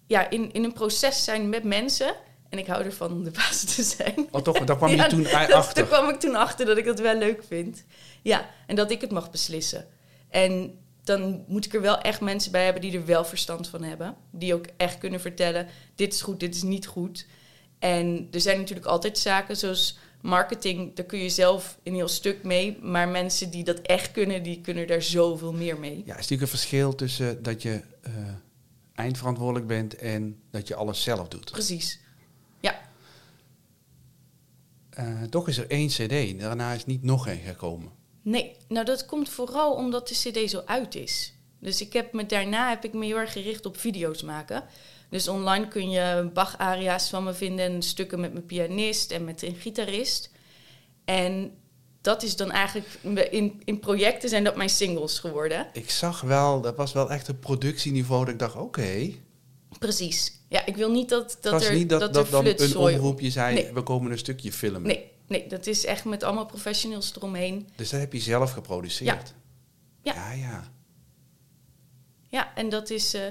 ja, 0.08 0.30
in, 0.30 0.52
in 0.54 0.64
een 0.64 0.74
proces 0.74 1.24
zijn 1.24 1.50
met 1.50 1.64
mensen. 1.64 2.16
En 2.50 2.58
ik 2.58 2.68
hou 2.68 2.84
ervan 2.84 3.12
om 3.12 3.24
de 3.24 3.32
baas 3.40 3.64
te 3.76 3.84
zijn. 3.84 4.28
Oh, 4.32 4.42
toch, 4.42 4.58
daar 4.66 4.78
kwam 4.78 4.90
je 4.90 5.08
toen 5.08 5.24
dat- 5.24 5.52
achter. 5.52 5.76
Daar 5.76 6.00
kwam 6.00 6.10
ik 6.10 6.20
toen 6.20 6.36
achter 6.36 6.66
dat 6.66 6.78
ik 6.78 6.86
dat 6.86 7.00
wel 7.00 7.18
leuk 7.18 7.44
vind. 7.48 7.84
Ja, 8.22 8.50
en 8.68 8.76
dat 8.76 8.92
ik 8.92 9.02
het 9.02 9.12
mag 9.12 9.32
beslissen. 9.32 9.88
En 10.30 10.80
dan 11.04 11.44
moet 11.48 11.66
ik 11.66 11.74
er 11.74 11.82
wel 11.82 11.98
echt 12.02 12.22
mensen 12.22 12.52
bij 12.52 12.64
hebben 12.64 12.82
die 12.82 12.94
er 12.98 13.06
wel 13.06 13.26
verstand 13.26 13.68
van 13.68 13.84
hebben. 13.84 14.16
Die 14.32 14.54
ook 14.54 14.66
echt 14.78 14.98
kunnen 14.98 15.20
vertellen, 15.22 15.68
dit 15.96 16.14
is 16.14 16.22
goed, 16.22 16.40
dit 16.40 16.56
is 16.56 16.62
niet 16.64 16.88
goed. 16.88 17.26
En 17.80 18.28
er 18.32 18.42
zijn 18.42 18.58
natuurlijk 18.58 18.88
altijd 18.88 19.18
zaken 19.18 19.58
zoals 19.58 19.98
marketing, 20.22 20.96
daar 20.96 21.06
kun 21.06 21.20
je 21.20 21.30
zelf 21.30 21.78
een 21.84 21.94
heel 21.94 22.08
stuk 22.08 22.44
mee. 22.44 22.78
Maar 22.82 23.08
mensen 23.08 23.50
die 23.50 23.64
dat 23.64 23.80
echt 23.80 24.12
kunnen, 24.12 24.44
die 24.44 24.62
kunnen 24.62 24.88
daar 24.88 25.02
zoveel 25.02 25.54
meer 25.54 25.80
mee. 25.80 25.98
Ja, 25.98 26.02
is 26.04 26.16
natuurlijk 26.16 26.42
een 26.42 26.48
verschil 26.48 26.96
tussen 26.96 27.44
dat 27.44 27.62
je 27.62 27.82
eh, 28.02 28.12
eindverantwoordelijk 28.94 29.68
bent 29.68 29.96
en 29.96 30.40
dat 30.52 30.68
je 30.68 30.76
alles 30.76 31.04
zelf 31.04 31.28
doet. 31.28 31.52
Precies. 31.52 32.00
Ja, 32.60 32.80
Eh, 34.90 35.24
toch 35.24 35.48
is 35.48 35.58
er 35.58 35.70
één 35.70 35.88
cd, 35.88 36.40
daarna 36.40 36.74
is 36.74 36.86
niet 36.86 37.04
nog 37.04 37.28
één 37.28 37.42
gekomen. 37.46 37.92
Nee, 38.22 38.56
nou 38.68 38.86
dat 38.86 39.06
komt 39.06 39.30
vooral 39.30 39.74
omdat 39.74 40.08
de 40.08 40.14
CD 40.16 40.50
zo 40.50 40.62
uit 40.66 40.96
is. 40.96 41.34
Dus 41.60 41.82
ik 41.82 41.94
heb 41.94 42.14
me, 42.14 42.26
daarna 42.26 42.70
heb 42.70 42.84
ik 42.84 42.94
me 42.94 43.06
heel 43.06 43.18
erg 43.18 43.32
gericht 43.32 43.66
op 43.66 43.78
video's 43.78 44.22
maken. 44.22 44.64
Dus 45.10 45.28
online 45.28 45.68
kun 45.68 45.90
je 45.90 46.30
Bach-aria's 46.34 47.10
van 47.10 47.24
me 47.24 47.34
vinden 47.34 47.66
en 47.66 47.82
stukken 47.82 48.20
met 48.20 48.34
mijn 48.34 48.46
pianist 48.46 49.12
en 49.12 49.24
met 49.24 49.42
een 49.42 49.56
gitarist. 49.56 50.32
En 51.06 51.52
dat 52.02 52.24
is 52.24 52.36
dan 52.36 52.52
eigenlijk, 52.52 52.88
in, 53.32 53.62
in 53.66 53.80
projecten 53.80 54.30
zijn 54.30 54.44
dat 54.44 54.56
mijn 54.56 54.70
singles 54.70 55.20
geworden. 55.20 55.68
Ik 55.74 55.90
zag 55.90 56.22
wel, 56.22 56.62
dat 56.62 56.76
was 56.76 56.94
wel 56.94 57.12
echt 57.12 57.28
een 57.28 57.40
productieniveau 57.40 58.26
dat 58.26 58.34
ik 58.34 58.40
dacht, 58.40 58.56
oké. 58.56 59.12
Precies. 59.80 60.34
Ja, 60.50 60.66
ik 60.66 60.76
wil 60.76 60.92
niet 60.92 61.10
dat, 61.10 61.38
dat 61.42 61.54
was 61.54 61.66
er, 61.66 61.74
niet 61.74 61.90
dat, 61.90 62.00
dat, 62.00 62.14
dat, 62.14 62.26
er 62.26 62.32
dan 62.32 62.46
een 62.46 62.78
omroepje 62.78 63.32
zei, 63.32 63.54
Nee. 63.54 63.74
we 63.74 63.82
komen 63.84 64.12
een 64.12 64.18
stukje 64.18 64.52
filmen. 64.52 64.82
Nee, 64.82 65.12
nee, 65.28 65.48
dat 65.48 65.68
is 65.68 65.86
echt 65.86 66.06
met 66.06 66.24
allemaal 66.24 66.46
professionals 66.46 67.16
eromheen. 67.16 67.70
Dus 67.76 67.90
dat 67.90 68.00
heb 68.00 68.14
je 68.14 68.20
zelf 68.20 68.52
geproduceerd. 68.52 69.34
Ja. 70.02 70.14
ja. 70.14 70.32
ja. 70.32 70.74
Ja, 72.28 72.56
en 72.56 72.70
dat, 72.70 72.90
is, 72.90 73.14
eh, 73.14 73.22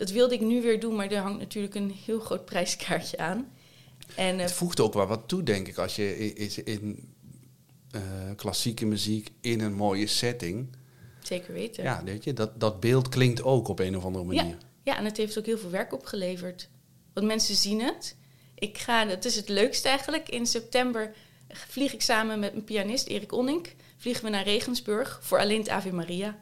dat 0.00 0.10
wilde 0.10 0.34
ik 0.34 0.40
nu 0.40 0.62
weer 0.62 0.80
doen, 0.80 0.96
maar 0.96 1.10
er 1.10 1.18
hangt 1.22 1.38
natuurlijk 1.38 1.74
een 1.74 1.90
heel 2.04 2.20
groot 2.20 2.44
prijskaartje 2.44 3.18
aan. 3.18 3.52
En 4.16 4.34
eh, 4.34 4.40
Het 4.40 4.52
voegt 4.52 4.80
ook 4.80 4.94
wel 4.94 5.06
wat 5.06 5.28
toe, 5.28 5.42
denk 5.42 5.68
ik, 5.68 5.78
als 5.78 5.96
je 5.96 6.24
i- 6.24 6.32
is 6.44 6.58
in 6.62 7.12
eh, 7.90 8.00
klassieke 8.36 8.86
muziek 8.86 9.30
in 9.40 9.60
een 9.60 9.72
mooie 9.74 10.06
setting. 10.06 10.68
zeker 11.22 11.52
weten. 11.52 11.84
Ja, 11.84 12.04
weet 12.04 12.24
je, 12.24 12.32
dat, 12.32 12.60
dat 12.60 12.80
beeld 12.80 13.08
klinkt 13.08 13.42
ook 13.42 13.68
op 13.68 13.78
een 13.78 13.96
of 13.96 14.04
andere 14.04 14.24
manier. 14.24 14.44
Ja, 14.44 14.56
ja, 14.82 14.96
en 14.96 15.04
het 15.04 15.16
heeft 15.16 15.38
ook 15.38 15.46
heel 15.46 15.58
veel 15.58 15.70
werk 15.70 15.92
opgeleverd. 15.92 16.68
Want 17.14 17.26
mensen 17.26 17.54
zien 17.54 17.80
het. 17.80 18.16
Ik 18.54 18.78
ga, 18.78 19.06
het 19.06 19.24
is 19.24 19.36
het 19.36 19.48
leukste 19.48 19.88
eigenlijk. 19.88 20.28
In 20.28 20.46
september 20.46 21.14
vlieg 21.52 21.92
ik 21.92 22.02
samen 22.02 22.38
met 22.40 22.52
mijn 22.52 22.64
pianist 22.64 23.06
Erik 23.06 23.32
Onnink. 23.32 23.74
Vliegen 23.96 24.24
we 24.24 24.30
naar 24.30 24.44
Regensburg 24.44 25.18
voor 25.22 25.38
alleen 25.38 25.58
het 25.58 25.68
Ave 25.68 25.92
Maria. 25.92 26.38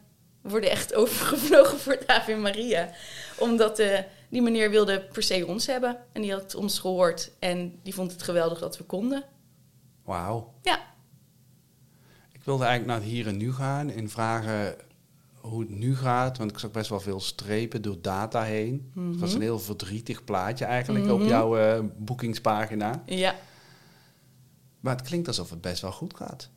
Worden 0.48 0.70
echt 0.70 0.94
overgevlogen 1.00 1.78
voor 1.78 1.92
het 1.92 2.06
Ave 2.06 2.34
Maria. 2.34 2.90
Omdat 3.38 3.78
eh, 3.78 3.98
die 4.28 4.42
meneer 4.42 4.70
wilde 4.70 5.00
per 5.12 5.22
se 5.22 5.46
ons 5.46 5.66
hebben. 5.66 5.96
En 6.12 6.22
die 6.22 6.32
had 6.32 6.54
ons 6.54 6.78
gehoord. 6.78 7.30
En 7.38 7.78
die 7.82 7.94
vond 7.94 8.12
het 8.12 8.22
geweldig 8.22 8.58
dat 8.58 8.78
we 8.78 8.84
konden. 8.84 9.24
Wauw. 10.04 10.52
Ja, 10.62 10.80
Ik 12.32 12.42
wilde 12.44 12.64
eigenlijk 12.64 12.98
naar 13.00 13.08
hier 13.10 13.26
en 13.26 13.36
nu 13.36 13.52
gaan 13.52 13.90
en 13.90 14.08
vragen 14.10 14.76
hoe 15.40 15.60
het 15.60 15.70
nu 15.70 15.96
gaat. 15.96 16.38
Want 16.38 16.50
ik 16.50 16.58
zag 16.58 16.70
best 16.70 16.90
wel 16.90 17.00
veel 17.00 17.20
strepen 17.20 17.82
door 17.82 17.96
data 18.00 18.42
heen. 18.42 18.92
Het 19.10 19.20
was 19.20 19.34
een 19.34 19.40
heel 19.40 19.58
verdrietig 19.60 20.24
plaatje 20.24 20.64
eigenlijk 20.64 21.10
op 21.10 21.20
jouw 21.22 21.56
eh, 21.58 21.80
boekingspagina. 21.96 23.02
ja. 23.06 23.34
Maar 24.80 24.96
het 24.96 25.06
klinkt 25.06 25.26
alsof 25.28 25.50
het 25.50 25.60
best 25.60 25.82
wel 25.82 25.92
goed 25.92 26.16
gaat. 26.16 26.50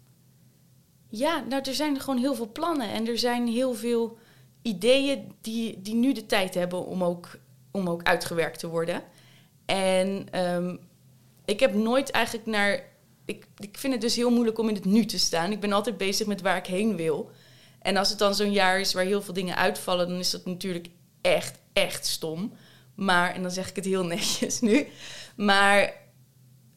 Ja, 1.13 1.43
nou, 1.49 1.61
er 1.61 1.73
zijn 1.73 1.99
gewoon 1.99 2.19
heel 2.19 2.35
veel 2.35 2.51
plannen 2.51 2.89
en 2.89 3.07
er 3.07 3.17
zijn 3.17 3.47
heel 3.47 3.73
veel 3.73 4.17
ideeën 4.61 5.31
die, 5.41 5.81
die 5.81 5.95
nu 5.95 6.13
de 6.13 6.25
tijd 6.25 6.53
hebben 6.53 6.85
om 6.85 7.03
ook, 7.03 7.37
om 7.71 7.89
ook 7.89 8.03
uitgewerkt 8.03 8.59
te 8.59 8.67
worden. 8.67 9.03
En 9.65 10.27
ehm, 10.31 10.75
ik 11.45 11.59
heb 11.59 11.73
nooit 11.73 12.11
eigenlijk 12.11 12.45
naar. 12.45 12.83
Ik, 13.25 13.45
ik 13.57 13.77
vind 13.77 13.93
het 13.93 14.01
dus 14.01 14.15
heel 14.15 14.31
moeilijk 14.31 14.59
om 14.59 14.69
in 14.69 14.75
het 14.75 14.85
nu 14.85 15.05
te 15.05 15.19
staan. 15.19 15.51
Ik 15.51 15.59
ben 15.59 15.71
altijd 15.71 15.97
bezig 15.97 16.27
met 16.27 16.41
waar 16.41 16.57
ik 16.57 16.65
heen 16.65 16.95
wil. 16.95 17.31
En 17.81 17.97
als 17.97 18.09
het 18.09 18.19
dan 18.19 18.35
zo'n 18.35 18.51
jaar 18.51 18.79
is 18.79 18.93
waar 18.93 19.03
heel 19.03 19.21
veel 19.21 19.33
dingen 19.33 19.55
uitvallen, 19.55 20.07
dan 20.07 20.17
is 20.17 20.31
dat 20.31 20.45
natuurlijk 20.45 20.87
echt, 21.21 21.59
echt 21.73 22.05
stom. 22.05 22.53
Maar, 22.95 23.33
en 23.33 23.41
dan 23.41 23.51
zeg 23.51 23.69
ik 23.69 23.75
het 23.75 23.85
heel 23.85 24.05
netjes 24.05 24.59
nu. 24.59 24.87
Maar 25.35 25.93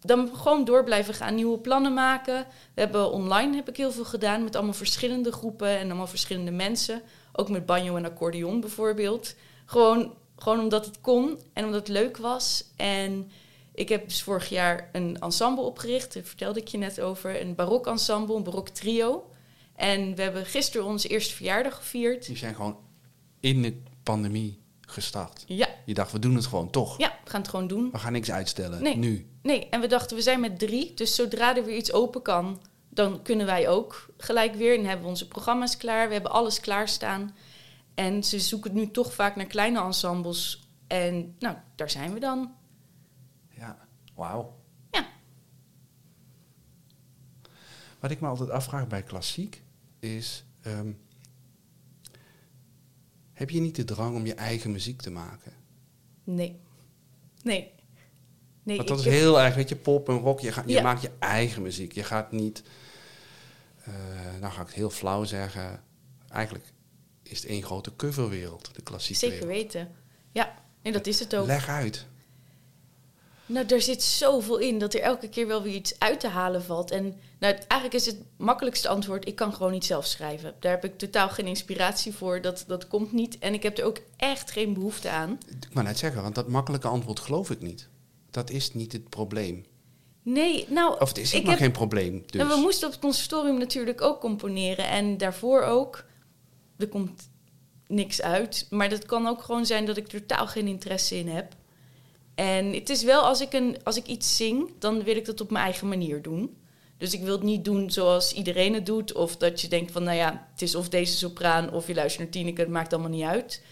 dan 0.05 0.31
gewoon 0.37 0.65
door 0.65 0.85
blijven 0.85 1.15
gaan, 1.15 1.35
nieuwe 1.35 1.59
plannen 1.59 1.95
maken. 1.95 2.47
We 2.75 2.81
hebben 2.81 3.11
online 3.13 3.55
heb 3.57 3.69
ik 3.69 3.77
heel 3.77 3.93
veel 3.93 4.05
gedaan 4.05 4.45
met 4.45 4.55
allemaal 4.57 4.75
verschillende 4.75 5.33
groepen 5.33 5.69
en 5.79 5.87
allemaal 5.87 6.07
verschillende 6.07 6.51
mensen. 6.51 7.03
Ook 7.33 7.49
met 7.49 7.67
banjo 7.67 7.97
en 7.97 8.05
accordeon 8.05 8.61
bijvoorbeeld. 8.61 9.35
Gewoon, 9.67 10.15
gewoon 10.37 10.61
omdat 10.61 10.87
het 10.87 11.01
kon 11.01 11.39
en 11.53 11.65
omdat 11.65 11.81
het 11.81 11.89
leuk 11.89 12.17
was. 12.17 12.65
En 12.77 13.31
ik 13.75 13.89
heb 13.89 14.09
dus 14.09 14.23
vorig 14.23 14.49
jaar 14.49 14.89
een 14.93 15.19
ensemble 15.21 15.65
opgericht, 15.65 16.15
daar 16.15 16.23
vertelde 16.23 16.61
ik 16.61 16.69
je 16.69 16.79
net 16.79 17.01
over. 17.01 17.41
Een 17.41 17.55
barok 17.55 17.87
ensemble, 17.87 18.37
een 18.37 18.43
barok 18.43 18.69
trio. 18.69 19.31
En 19.77 20.15
we 20.15 20.23
hebben 20.23 20.47
gisteren 20.47 20.87
onze 20.87 21.09
eerste 21.09 21.35
verjaardag 21.35 21.77
gevierd. 21.77 22.27
Die 22.27 22.37
zijn 22.37 22.55
gewoon 22.55 22.77
in 23.41 23.63
de 23.63 23.83
pandemie 24.03 24.63
gestart. 24.81 25.45
Ja, 25.47 25.69
Je 25.85 25.95
dacht, 25.95 26.13
we 26.13 26.19
doen 26.19 26.35
het 26.35 26.47
gewoon 26.47 26.71
toch. 26.71 26.99
ja, 26.99 27.19
we 27.25 27.31
gaan 27.31 27.41
het 27.41 27.51
gewoon 27.51 27.67
doen. 27.67 27.89
We 27.93 27.99
gaan 27.99 28.13
niks 28.13 28.31
uitstellen. 28.31 28.83
Nee. 28.83 28.97
Nu. 28.97 29.27
Nee, 29.45 29.69
en 29.69 29.81
we 29.81 29.87
dachten, 29.87 30.17
we 30.17 30.23
zijn 30.23 30.41
met 30.41 30.59
drie. 30.59 30.95
Dus 30.95 31.15
zodra 31.15 31.57
er 31.57 31.65
weer 31.65 31.77
iets 31.77 31.93
open 31.93 32.23
kan, 32.23 32.63
dan 32.89 33.23
kunnen 33.23 33.47
wij 33.47 33.69
ook 33.69 34.07
gelijk 34.17 34.55
weer. 34.55 34.79
En 34.79 34.85
hebben 34.85 35.03
we 35.05 35.11
onze 35.11 35.29
programma's 35.29 35.77
klaar. 35.77 36.07
We 36.07 36.13
hebben 36.13 36.31
alles 36.33 36.61
klaarstaan. 36.61 37.37
En 37.95 38.25
ze 38.25 38.41
zoeken 38.41 38.75
nu 38.75 38.91
toch 38.91 39.15
vaak 39.15 39.37
naar 39.37 39.47
kleine 39.47 39.81
ensembles. 39.81 40.69
En 40.87 41.35
nou, 41.39 41.57
daar 41.75 41.91
zijn 41.91 42.13
we 42.13 42.21
dan. 42.21 42.55
Ja, 43.49 43.89
wauw. 44.15 44.57
Ja. 44.91 45.07
Wat 48.01 48.11
ik 48.11 48.21
me 48.21 48.29
altijd 48.29 48.51
afvraag 48.51 48.87
bij 48.87 49.03
klassiek 49.03 49.63
is... 49.99 50.45
ehm, 50.63 50.93
heb 53.33 53.51
je 53.51 53.61
niet 53.61 53.77
de 53.77 53.85
drang 53.85 54.17
om 54.17 54.27
je 54.27 54.35
eigen 54.35 54.73
muziek 54.73 55.03
te 55.03 55.11
maken? 55.11 55.53
Nee. 56.25 56.61
Nee. 57.43 57.74
Nee, 58.65 58.77
Want 58.77 58.89
dat 58.89 58.99
is 58.99 59.05
heel 59.05 59.41
erg, 59.41 59.55
weet 59.55 59.69
je, 59.69 59.77
pop 59.77 60.09
en 60.09 60.19
rock. 60.19 60.41
Je, 60.41 60.53
gaat, 60.53 60.65
je 60.69 60.73
Ja. 60.75 60.83
maakt 60.83 61.03
je 61.03 61.11
eigen 61.19 61.63
muziek. 61.63 61.93
Je 61.93 62.03
gaat 62.05 62.33
niet... 62.33 62.63
eh, 63.85 63.93
nou 64.41 64.53
ga 64.53 64.61
ik 64.61 64.67
het 64.67 64.77
heel 64.77 64.91
flauw 64.91 65.25
zeggen. 65.25 65.83
Eigenlijk 66.29 66.65
is 67.23 67.39
het 67.41 67.47
één 67.49 67.63
grote 67.63 67.97
coverwereld, 67.97 68.71
de 68.75 68.83
klassieke 68.83 69.27
Zeker 69.27 69.47
wereld. 69.47 69.73
weten. 69.73 69.93
Ja, 70.33 70.55
en 70.83 70.93
dat 70.93 71.07
is 71.07 71.19
het 71.21 71.37
ook. 71.37 71.47
Leg 71.47 71.69
uit. 71.69 72.07
Nou, 73.47 73.67
daar 73.67 73.81
zit 73.81 74.03
zoveel 74.03 74.59
in 74.59 74.79
dat 74.79 74.95
er 74.95 75.01
elke 75.01 75.29
keer 75.29 75.47
wel 75.47 75.63
weer 75.63 75.75
iets 75.75 75.99
uit 75.99 76.21
te 76.21 76.29
halen 76.29 76.63
valt. 76.65 76.91
En 76.91 77.05
nou, 77.39 77.55
eigenlijk 77.55 77.93
is 77.95 78.07
het 78.07 78.17
makkelijkste 78.37 78.89
antwoord: 78.89 79.27
ik 79.27 79.35
kan 79.37 79.55
gewoon 79.55 79.73
niet 79.73 79.85
zelf 79.85 80.07
schrijven. 80.07 80.55
Daar 80.61 80.71
heb 80.73 80.85
ik 80.85 80.99
totaal 80.99 81.29
geen 81.29 81.47
inspiratie 81.47 82.13
voor. 82.15 82.41
Dat, 82.41 82.65
dat 82.67 82.89
komt 82.89 83.13
niet. 83.13 83.39
En 83.39 83.55
ik 83.55 83.63
heb 83.63 83.79
er 83.79 83.85
ook 83.85 83.99
echt 84.17 84.51
geen 84.51 84.75
behoefte 84.75 85.09
aan. 85.11 85.39
Ik 85.61 85.69
wou 85.73 85.87
net 85.87 85.99
zeggen, 85.99 86.23
want 86.23 86.35
dat 86.35 86.49
makkelijke 86.49 86.89
antwoord 86.89 87.21
geloof 87.21 87.51
ik 87.51 87.61
niet. 87.61 87.89
Dat 88.35 88.51
is 88.51 88.73
niet 88.73 88.93
het 88.93 89.09
probleem. 89.09 89.65
Nee, 90.23 90.67
nou. 90.69 91.01
Of 91.01 91.09
het 91.09 91.19
is 91.19 91.27
ik 91.27 91.33
helemaal 91.33 91.51
heb- 91.53 91.61
geen 91.63 91.73
probleem. 91.73 92.23
Dus. 92.27 92.41
En 92.41 92.49
we 92.49 92.57
moesten 92.57 92.87
op 92.87 92.93
het 92.93 93.03
conservatorium 93.03 93.59
natuurlijk 93.59 94.01
ook 94.01 94.21
componeren. 94.21 94.89
En 94.89 95.19
daarvoor 95.19 95.63
ook. 95.63 96.05
Er 96.79 96.89
komt 96.89 97.29
niks 97.87 98.23
uit. 98.23 98.67
Maar 98.71 98.89
dat 98.89 99.07
kan 99.07 99.27
ook 99.27 99.43
gewoon 99.43 99.67
zijn 99.67 99.87
dat 99.87 99.97
ik 99.97 100.13
er 100.13 100.27
totaal 100.27 100.47
geen 100.47 100.67
interesse 100.67 101.17
in 101.17 101.29
heb. 101.29 101.55
En 102.35 102.73
het 102.73 102.91
is 102.91 103.03
wel, 103.03 103.23
als 103.23 103.41
ik, 103.41 103.53
een, 103.53 103.77
als 103.85 103.97
ik 103.97 104.07
iets 104.07 104.37
zing, 104.37 104.71
dan 104.79 105.03
wil 105.03 105.17
ik 105.17 105.25
dat 105.25 105.41
op 105.41 105.51
mijn 105.51 105.65
eigen 105.65 105.89
manier 105.89 106.23
doen. 106.23 106.57
Dus 106.99 107.13
ik 107.13 107.21
wil 107.23 107.33
het 107.33 107.43
niet 107.43 107.65
doen 107.65 107.91
zoals 107.91 108.33
iedereen 108.33 108.75
het 108.75 108.87
doet. 108.87 109.13
Of 109.13 109.37
dat 109.37 109.61
je 109.61 109.69
denkt 109.69 109.93
van, 109.93 110.03
nou 110.03 110.17
ja, 110.17 110.47
het 110.53 110.63
is 110.63 110.75
of 110.75 110.89
deze 110.89 111.17
sopraan 111.17 111.73
of 111.73 111.87
je 111.87 111.95
luistert 111.95 112.23
naar 112.23 112.33
Tineke. 112.33 112.61
Het 112.61 112.71
maakt 112.71 112.93
allemaal 112.93 113.11
niet 113.11 113.25
uit. 113.25 113.63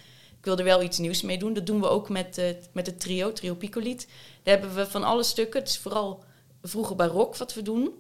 Ik 0.43 0.49
wil 0.49 0.59
er 0.59 0.65
wel 0.65 0.83
iets 0.83 0.99
nieuws 0.99 1.23
mee 1.23 1.39
doen. 1.39 1.53
Dat 1.53 1.67
doen 1.67 1.81
we 1.81 1.89
ook 1.89 2.09
met, 2.09 2.39
eh, 2.39 2.45
met 2.73 2.87
het 2.87 3.01
trio, 3.01 3.33
Trio 3.33 3.55
Picoliet. 3.55 4.07
Daar 4.43 4.59
hebben 4.59 4.77
we 4.77 4.87
van 4.87 5.03
alle 5.05 5.23
stukken, 5.23 5.61
het 5.61 5.69
is 5.69 5.79
vooral 5.79 6.25
vroege 6.63 6.95
barok 6.95 7.37
wat 7.37 7.55
we 7.55 7.63
doen. 7.63 7.91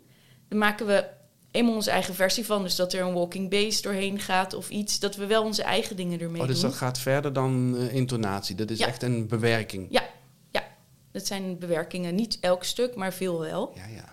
Dan 0.48 0.58
maken 0.58 0.86
we 0.86 1.04
eenmaal 1.50 1.74
onze 1.74 1.90
eigen 1.90 2.14
versie 2.14 2.46
van. 2.46 2.62
Dus 2.62 2.76
dat 2.76 2.92
er 2.92 3.00
een 3.00 3.12
walking 3.12 3.50
bass 3.50 3.82
doorheen 3.82 4.18
gaat 4.18 4.54
of 4.54 4.70
iets. 4.70 4.98
Dat 5.00 5.16
we 5.16 5.26
wel 5.26 5.44
onze 5.44 5.62
eigen 5.62 5.96
dingen 5.96 6.20
ermee 6.20 6.40
oh, 6.40 6.46
dus 6.46 6.60
doen. 6.60 6.70
dat 6.70 6.78
gaat 6.78 6.98
verder 6.98 7.32
dan 7.32 7.76
eh, 7.76 7.94
intonatie. 7.94 8.54
Dat 8.56 8.70
is 8.70 8.78
Ja. 8.78 8.86
echt 8.86 9.02
een 9.02 9.26
bewerking. 9.26 9.86
Ja, 9.90 10.02
ja. 10.50 10.64
Dat 11.12 11.26
zijn 11.26 11.58
bewerkingen. 11.58 12.14
Niet 12.14 12.38
elk 12.40 12.64
stuk, 12.64 12.94
maar 12.94 13.12
veel 13.12 13.40
wel. 13.40 13.72
Ja, 13.74 13.86
ja. 13.86 14.12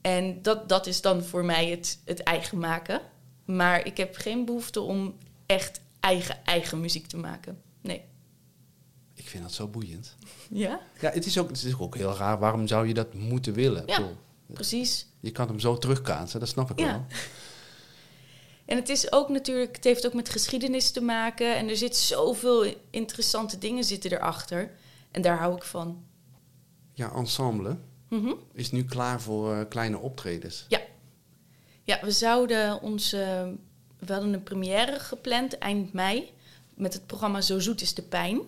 En 0.00 0.42
dat, 0.42 0.68
dat 0.68 0.86
is 0.86 1.00
dan 1.00 1.22
voor 1.24 1.44
mij 1.44 1.68
het, 1.68 1.98
het 2.04 2.22
eigen 2.22 2.58
maken. 2.58 3.00
Maar 3.44 3.86
ik 3.86 3.96
heb 3.96 4.16
geen 4.16 4.44
behoefte 4.44 4.80
om 4.80 5.14
echt 5.46 5.80
eigen, 6.04 6.44
eigen 6.44 6.80
muziek 6.80 7.06
te 7.06 7.16
maken. 7.16 7.62
Nee. 7.80 8.04
Ik 9.14 9.28
vind 9.28 9.42
dat 9.42 9.52
zo 9.52 9.68
boeiend. 9.68 10.16
Ja? 10.50 10.80
Ja, 11.00 11.10
het 11.10 11.26
is, 11.26 11.38
ook, 11.38 11.48
het 11.48 11.62
is 11.62 11.78
ook 11.78 11.96
heel 11.96 12.16
raar. 12.16 12.38
Waarom 12.38 12.66
zou 12.66 12.86
je 12.88 12.94
dat 12.94 13.14
moeten 13.14 13.52
willen? 13.52 13.82
Ja. 13.86 14.08
Precies. 14.52 15.06
je 15.20 15.30
kan 15.30 15.48
hem 15.48 15.60
zo 15.60 15.78
terugkaatsen, 15.78 16.40
dat 16.40 16.48
snap 16.48 16.70
ik 16.70 16.78
Ja. 16.78 16.86
wel. 16.86 17.04
En 18.64 18.76
het 18.76 18.88
is 18.88 19.12
ook 19.12 19.28
natuurlijk, 19.28 19.76
het 19.76 19.84
heeft 19.84 20.06
ook 20.06 20.14
met 20.14 20.28
geschiedenis 20.28 20.90
te 20.90 21.00
maken. 21.00 21.56
En 21.56 21.68
er 21.68 21.76
zit 21.76 21.96
zoveel 21.96 22.74
interessante 22.90 23.58
dingen 23.58 23.84
zitten 23.84 24.12
erachter. 24.12 24.70
En 25.10 25.22
daar 25.22 25.38
hou 25.38 25.56
ik 25.56 25.62
van. 25.62 26.04
Ja, 26.92 27.12
ensemble 27.12 27.78
Mhm. 28.08 28.32
is 28.52 28.70
nu 28.70 28.84
klaar 28.84 29.20
voor 29.20 29.54
eh, 29.54 29.60
kleine 29.68 29.98
optredens. 29.98 30.64
Ja. 30.68 30.80
Ja, 31.84 31.98
we 32.02 32.10
zouden 32.10 32.82
onze... 32.82 33.54
We 34.06 34.12
hadden 34.12 34.32
een 34.32 34.42
première 34.42 35.00
gepland 35.00 35.58
eind 35.58 35.92
mei... 35.92 36.30
met 36.74 36.92
het 36.92 37.06
programma 37.06 37.40
Zo 37.40 37.58
Zoet 37.58 37.80
is 37.80 37.94
de 37.94 38.02
Pijn. 38.02 38.40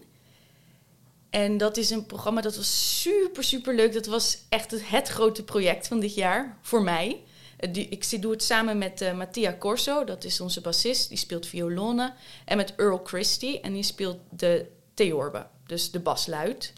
En 1.30 1.58
dat 1.58 1.76
is 1.76 1.90
een 1.90 2.06
programma 2.06 2.40
dat 2.40 2.56
was 2.56 3.00
super, 3.00 3.44
super 3.44 3.74
leuk. 3.74 3.92
Dat 3.92 4.06
was 4.06 4.38
echt 4.48 4.70
het, 4.70 5.08
grote 5.08 5.44
project 5.44 5.86
van 5.88 6.00
dit 6.00 6.14
jaar 6.14 6.58
voor 6.62 6.82
mij. 6.82 7.20
Eh, 7.56 7.76
Ik 7.76 8.22
doe 8.22 8.32
het 8.32 8.42
samen 8.42 8.78
met 8.78 9.00
eh 9.00 9.16
Mattia 9.16 9.56
Corso, 9.58 10.04
dat 10.04 10.24
is 10.24 10.40
onze 10.40 10.60
bassist. 10.60 11.08
Die 11.08 11.18
speelt 11.18 11.46
violonen. 11.46 12.14
En 12.44 12.56
met 12.56 12.74
Earl 12.76 13.00
Christie, 13.04 13.60
en 13.60 13.72
die 13.72 13.82
speelt 13.82 14.18
de 14.30 14.66
theorbe, 14.94 15.46
dus 15.66 15.90
de 15.90 16.00
basluid. 16.00 16.72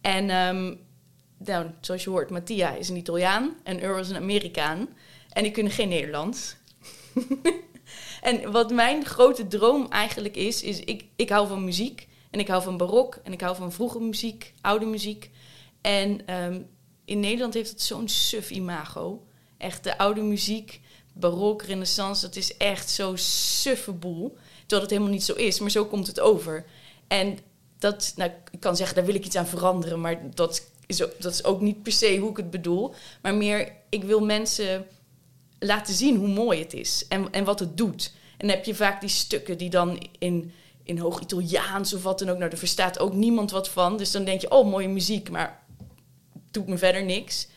En 0.00 0.30
ehm, 0.30 0.74
nou, 1.36 1.66
zoals 1.80 2.04
je 2.04 2.10
hoort, 2.10 2.30
Mattia 2.30 2.74
is 2.74 2.88
een 2.88 2.96
Italiaan 2.96 3.56
en 3.62 3.80
Earl 3.80 3.98
is 3.98 4.08
een 4.08 4.16
Amerikaan. 4.16 4.88
En 5.32 5.42
die 5.42 5.52
kunnen 5.52 5.72
geen 5.72 5.88
Nederlands. 5.88 6.54
en 8.22 8.50
wat 8.50 8.70
mijn 8.70 9.04
grote 9.04 9.46
droom 9.46 9.86
eigenlijk 9.88 10.36
is, 10.36 10.62
is 10.62 10.80
ik, 10.80 11.04
ik 11.16 11.28
hou 11.28 11.48
van 11.48 11.64
muziek. 11.64 12.08
En 12.30 12.40
ik 12.40 12.48
hou 12.48 12.62
van 12.62 12.76
barok 12.76 13.18
en 13.22 13.32
ik 13.32 13.40
hou 13.40 13.56
van 13.56 13.72
vroege 13.72 14.00
muziek, 14.00 14.54
oude 14.60 14.86
muziek. 14.86 15.30
En 15.80 16.26
ehm, 16.26 16.60
in 17.04 17.20
Nederland 17.20 17.54
heeft 17.54 17.70
het 17.70 17.82
zo'n 17.82 18.08
suf 18.08 18.50
imago. 18.50 19.26
Echt 19.58 19.84
de 19.84 19.98
oude 19.98 20.20
muziek, 20.20 20.80
barok, 21.12 21.62
renaissance, 21.62 22.26
dat 22.26 22.36
is 22.36 22.56
echt 22.56 22.90
zo'n 22.90 23.18
suffe 23.18 23.92
boel. 23.92 24.36
Terwijl 24.60 24.80
het 24.80 24.90
helemaal 24.90 25.12
niet 25.12 25.24
zo 25.24 25.34
is, 25.34 25.60
maar 25.60 25.70
zo 25.70 25.84
komt 25.84 26.06
het 26.06 26.20
over. 26.20 26.64
En 27.08 27.38
dat, 27.78 28.12
nou, 28.16 28.30
ik 28.50 28.60
kan 28.60 28.76
zeggen, 28.76 28.96
daar 28.96 29.06
wil 29.06 29.14
ik 29.14 29.24
iets 29.24 29.36
aan 29.36 29.46
veranderen, 29.46 30.00
maar 30.00 30.34
dat 30.34 30.70
is 30.86 30.96
dat 30.96 31.32
is 31.32 31.44
ook 31.44 31.60
niet 31.60 31.82
per 31.82 31.92
se 31.92 32.16
hoe 32.16 32.30
ik 32.30 32.36
het 32.36 32.50
bedoel. 32.50 32.94
Maar 33.22 33.34
meer, 33.34 33.72
ik 33.88 34.04
wil 34.04 34.20
mensen 34.20 34.86
laten 35.62 35.94
zien 35.94 36.16
hoe 36.16 36.28
mooi 36.28 36.58
het 36.58 36.74
is 36.74 37.06
en, 37.08 37.32
en 37.32 37.44
wat 37.44 37.58
het 37.58 37.76
doet. 37.76 38.12
En 38.36 38.46
dan 38.46 38.56
heb 38.56 38.64
je 38.64 38.74
vaak 38.74 39.00
die 39.00 39.10
stukken 39.10 39.58
die 39.58 39.70
dan 39.70 40.08
in, 40.18 40.52
in 40.82 40.98
hoog 40.98 41.20
Italiaans 41.20 41.94
of 41.94 42.02
wat 42.02 42.18
dan 42.18 42.28
ook... 42.28 42.38
Nou, 42.38 42.50
er 42.50 42.58
verstaat 42.58 42.98
ook 42.98 43.12
niemand 43.12 43.50
wat 43.50 43.68
van. 43.68 43.96
Dus 43.96 44.10
dan 44.10 44.24
denk 44.24 44.40
je, 44.40 44.50
oh, 44.50 44.70
mooie 44.70 44.88
muziek, 44.88 45.30
maar 45.30 45.62
doet 46.50 46.66
me 46.66 46.78
verder 46.78 47.04
niks. 47.04 47.48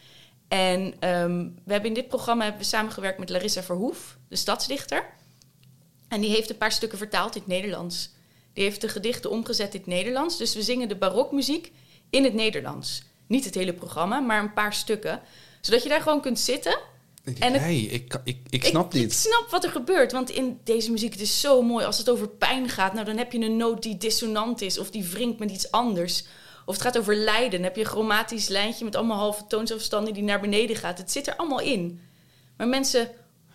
En 0.47 0.93
ehm, 0.99 1.47
we 1.63 1.71
hebben 1.71 1.89
in 1.89 1.95
dit 1.95 2.07
programma 2.07 2.43
hebben 2.43 2.61
we 2.61 2.67
samengewerkt 2.67 3.19
met 3.19 3.29
Larissa 3.29 3.63
Verhoef, 3.63 4.17
de 4.27 4.35
stadsdichter. 4.35 5.05
En 6.07 6.21
die 6.21 6.29
heeft 6.29 6.49
een 6.49 6.57
paar 6.57 6.71
stukken 6.71 6.97
vertaald 6.97 7.35
in 7.35 7.41
het 7.41 7.49
Nederlands. 7.49 8.09
Die 8.53 8.63
heeft 8.63 8.81
de 8.81 8.87
gedichten 8.87 9.29
omgezet 9.29 9.73
in 9.73 9.79
het 9.79 9.89
Nederlands. 9.89 10.37
Dus 10.37 10.55
we 10.55 10.61
zingen 10.61 10.87
de 10.87 10.95
barokmuziek 10.95 11.71
in 12.09 12.23
het 12.23 12.33
Nederlands. 12.33 13.03
Niet 13.27 13.45
het 13.45 13.55
hele 13.55 13.73
programma, 13.73 14.19
maar 14.19 14.39
een 14.39 14.53
paar 14.53 14.73
stukken. 14.73 15.21
Zodat 15.61 15.83
je 15.83 15.89
daar 15.89 16.01
gewoon 16.01 16.21
kunt 16.21 16.39
zitten. 16.39 16.79
En 17.39 17.53
het- 17.53 17.61
hey, 17.61 17.79
ik, 17.79 18.19
ik, 18.23 18.37
ik 18.49 18.65
snap 18.65 18.85
ik, 18.85 18.91
dit. 19.01 19.11
Ik 19.11 19.17
snap 19.17 19.47
wat 19.49 19.63
er 19.63 19.69
gebeurt, 19.69 20.11
want 20.11 20.29
in 20.29 20.59
deze 20.63 20.91
muziek 20.91 21.11
het 21.11 21.21
is 21.21 21.39
zo 21.41 21.61
mooi. 21.61 21.85
Als 21.85 21.97
het 21.97 22.09
over 22.09 22.27
pijn 22.29 22.69
gaat, 22.69 22.93
nou 22.93 23.05
dan 23.05 23.17
heb 23.17 23.31
je 23.31 23.39
een 23.39 23.57
noot 23.57 23.83
die 23.83 23.97
dissonant 23.97 24.61
is 24.61 24.77
of 24.79 24.89
die 24.91 25.03
wringt 25.03 25.39
met 25.39 25.51
iets 25.51 25.71
anders. 25.71 26.25
Of 26.65 26.73
het 26.73 26.83
gaat 26.83 26.97
over 26.97 27.15
lijden, 27.15 27.51
dan 27.51 27.63
heb 27.63 27.75
je 27.75 27.81
een 27.81 27.87
chromatisch 27.87 28.47
lijntje 28.47 28.85
met 28.85 28.95
allemaal 28.95 29.17
halve 29.17 29.43
toonsafstanden 29.47 30.13
die 30.13 30.23
naar 30.23 30.39
beneden 30.39 30.75
gaat. 30.75 30.97
Het 30.97 31.11
zit 31.11 31.27
er 31.27 31.35
allemaal 31.35 31.61
in. 31.61 31.99
Maar 32.57 32.67
mensen 32.67 32.99
Ja, 33.01 33.07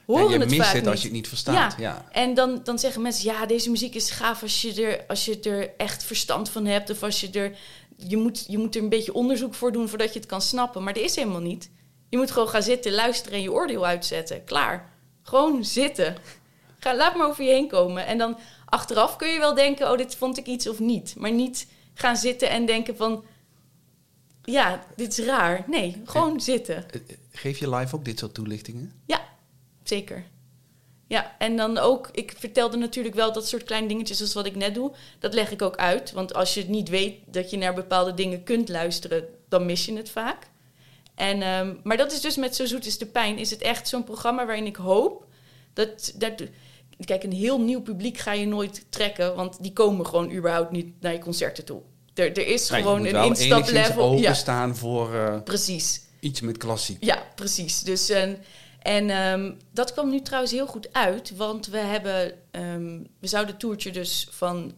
horen 0.06 0.30
je 0.30 0.38
het 0.38 0.48
mist 0.50 0.62
vaak 0.62 0.72
het 0.72 0.82
niet. 0.82 0.90
als 0.90 1.00
je 1.00 1.06
het 1.06 1.16
niet 1.16 1.28
verstaat. 1.28 1.74
Ja. 1.78 2.04
En 2.12 2.34
dan, 2.34 2.60
dan 2.64 2.78
zeggen 2.78 3.02
mensen, 3.02 3.24
ja, 3.24 3.46
deze 3.46 3.70
muziek 3.70 3.94
is 3.94 4.10
gaaf 4.10 4.42
als 4.42 4.62
je 4.62 4.82
er, 4.82 5.04
als 5.08 5.24
je 5.24 5.40
er 5.40 5.70
echt 5.76 6.04
verstand 6.04 6.48
van 6.48 6.66
hebt. 6.66 6.90
Of 6.90 7.02
als 7.02 7.20
je 7.20 7.30
er, 7.30 7.56
je 7.96 8.16
moet, 8.16 8.44
je 8.48 8.58
moet 8.58 8.74
er 8.76 8.82
een 8.82 8.88
beetje 8.88 9.14
onderzoek 9.14 9.54
voor 9.54 9.72
doen 9.72 9.88
voordat 9.88 10.12
je 10.12 10.18
het 10.18 10.28
kan 10.28 10.40
snappen. 10.42 10.82
Maar 10.82 10.92
dat 10.94 11.02
is 11.02 11.16
helemaal 11.16 11.40
niet. 11.40 11.70
Je 12.10 12.16
moet 12.16 12.30
gewoon 12.30 12.48
gaan 12.48 12.62
zitten, 12.62 12.92
luisteren 12.92 13.38
en 13.38 13.42
je 13.42 13.52
oordeel 13.52 13.86
uitzetten. 13.86 14.44
Klaar. 14.44 14.92
Gewoon 15.22 15.64
zitten. 15.64 16.16
Ga, 16.78 16.96
laat 16.96 17.16
maar 17.16 17.28
over 17.28 17.44
je 17.44 17.50
heen 17.50 17.68
komen. 17.68 18.06
En 18.06 18.18
dan 18.18 18.38
achteraf 18.64 19.16
kun 19.16 19.28
je 19.28 19.38
wel 19.38 19.54
denken, 19.54 19.90
oh, 19.90 19.96
dit 19.96 20.14
vond 20.14 20.38
ik 20.38 20.46
iets 20.46 20.68
of 20.68 20.78
niet. 20.78 21.14
Maar 21.18 21.32
niet 21.32 21.66
gaan 21.94 22.16
zitten 22.16 22.50
en 22.50 22.66
denken 22.66 22.96
van, 22.96 23.24
ja, 24.44 24.84
dit 24.96 25.18
is 25.18 25.24
raar. 25.24 25.64
Nee, 25.66 26.02
gewoon 26.04 26.40
zitten. 26.40 26.90
Eh, 26.90 27.00
eh, 27.00 27.16
Geef 27.32 27.58
je 27.58 27.70
live 27.70 27.96
ook 27.96 28.04
dit 28.04 28.18
soort 28.18 28.34
toelichtingen? 28.34 28.92
Ja, 29.06 29.20
zeker. 29.82 30.24
Ja, 31.06 31.34
en 31.38 31.56
dan 31.56 31.78
ook, 31.78 32.08
ik 32.12 32.34
vertelde 32.38 32.76
natuurlijk 32.76 33.14
wel 33.14 33.32
dat 33.32 33.48
soort 33.48 33.64
kleine 33.64 33.88
dingetjes 33.88 34.16
zoals 34.16 34.34
wat 34.34 34.46
ik 34.46 34.56
net 34.56 34.74
doe. 34.74 34.92
Dat 35.18 35.34
leg 35.34 35.50
ik 35.50 35.62
ook 35.62 35.76
uit. 35.76 36.12
Want 36.12 36.34
als 36.34 36.54
je 36.54 36.64
niet 36.64 36.88
weet 36.88 37.18
dat 37.26 37.50
je 37.50 37.56
naar 37.56 37.74
bepaalde 37.74 38.14
dingen 38.14 38.42
kunt 38.42 38.68
luisteren, 38.68 39.24
dan 39.48 39.66
mis 39.66 39.84
je 39.84 39.96
het 39.96 40.10
vaak. 40.10 40.46
En, 41.20 41.42
ehm, 41.42 41.74
maar 41.82 41.96
dat 41.96 42.12
is 42.12 42.20
dus 42.20 42.36
met 42.36 42.56
Zo 42.56 42.66
Zoet 42.66 42.86
is 42.86 42.98
de 42.98 43.06
Pijn, 43.06 43.38
is 43.38 43.50
het 43.50 43.60
echt 43.60 43.88
zo'n 43.88 44.04
programma 44.04 44.46
waarin 44.46 44.66
ik 44.66 44.76
hoop 44.76 45.26
dat, 45.72 46.12
dat... 46.16 46.42
Kijk, 47.04 47.22
een 47.22 47.32
heel 47.32 47.60
nieuw 47.60 47.82
publiek 47.82 48.18
ga 48.18 48.32
je 48.32 48.46
nooit 48.46 48.86
trekken, 48.88 49.34
want 49.34 49.62
die 49.62 49.72
komen 49.72 50.06
gewoon 50.06 50.32
überhaupt 50.32 50.70
niet 50.70 51.00
naar 51.00 51.12
je 51.12 51.18
concerten 51.18 51.64
toe. 51.64 51.80
Er, 52.14 52.32
er 52.32 52.46
is 52.46 52.70
gewoon 52.70 53.06
een 53.06 53.24
instaplevel. 53.24 54.12
Ja, 54.12 54.18
openstaan 54.18 54.76
voor 54.76 55.14
eh, 55.14 55.42
precies. 55.42 56.00
iets 56.20 56.40
met 56.40 56.56
klassiek. 56.56 57.04
Ja, 57.04 57.22
precies. 57.34 57.80
Dus, 57.80 58.08
en 58.08 58.38
en 58.82 59.10
ehm, 59.10 59.52
dat 59.72 59.92
kwam 59.92 60.10
nu 60.10 60.20
trouwens 60.20 60.52
heel 60.52 60.66
goed 60.66 60.92
uit, 60.92 61.36
want 61.36 61.66
we 61.66 61.78
hebben, 61.78 62.32
ehm, 62.50 62.98
we 63.18 63.26
zouden 63.26 63.52
het 63.52 63.60
toertje 63.60 63.92
dus 63.92 64.28
van 64.30 64.72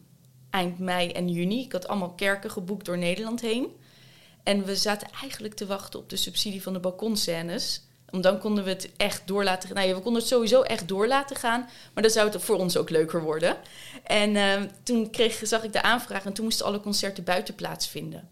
eind 0.51 0.79
mei 0.79 1.09
en 1.09 1.29
juni. 1.29 1.65
Ik 1.65 1.73
had 1.73 1.89
allemaal 1.89 2.13
kerken 2.13 2.51
geboekt 2.51 2.87
door 2.87 2.99
Nederland 2.99 3.41
heen. 3.41 3.81
En 4.43 4.65
we 4.65 4.77
zaten 4.77 5.09
eigenlijk 5.21 5.55
te 5.55 5.67
wachten 5.67 5.99
op 5.99 6.11
de 6.11 6.17
subsidie 6.17 6.63
van 6.63 6.73
de 6.73 6.81
balkonscènes. 6.81 7.83
Want 8.11 8.25
dan 8.25 8.39
konden 8.39 8.65
we 8.65 8.71
het 8.71 8.91
echt 8.97 9.23
door 9.27 9.45
laten 9.45 9.69
gaan. 9.69 9.77
Nou 9.77 9.95
we 9.95 10.01
konden 10.01 10.21
het 10.21 10.31
sowieso 10.31 10.63
echt 10.63 10.89
door 10.89 11.07
laten 11.07 11.37
gaan. 11.37 11.69
Maar 11.95 12.03
dan 12.03 12.13
zou 12.13 12.31
het 12.31 12.43
voor 12.43 12.57
ons 12.57 12.77
ook 12.77 12.91
leuker 12.91 13.23
worden. 13.23 13.57
En 14.05 14.37
ehm, 14.37 14.69
toen 14.83 15.11
kreeg, 15.11 15.41
zag 15.43 15.65
ik 15.65 15.73
de 15.73 15.83
aanvraag 15.83 16.25
en 16.25 16.33
toen 16.33 16.45
moesten 16.45 16.67
alle 16.67 16.81
concerten 16.81 17.25
buiten 17.25 17.55
plaatsvinden. 17.55 18.29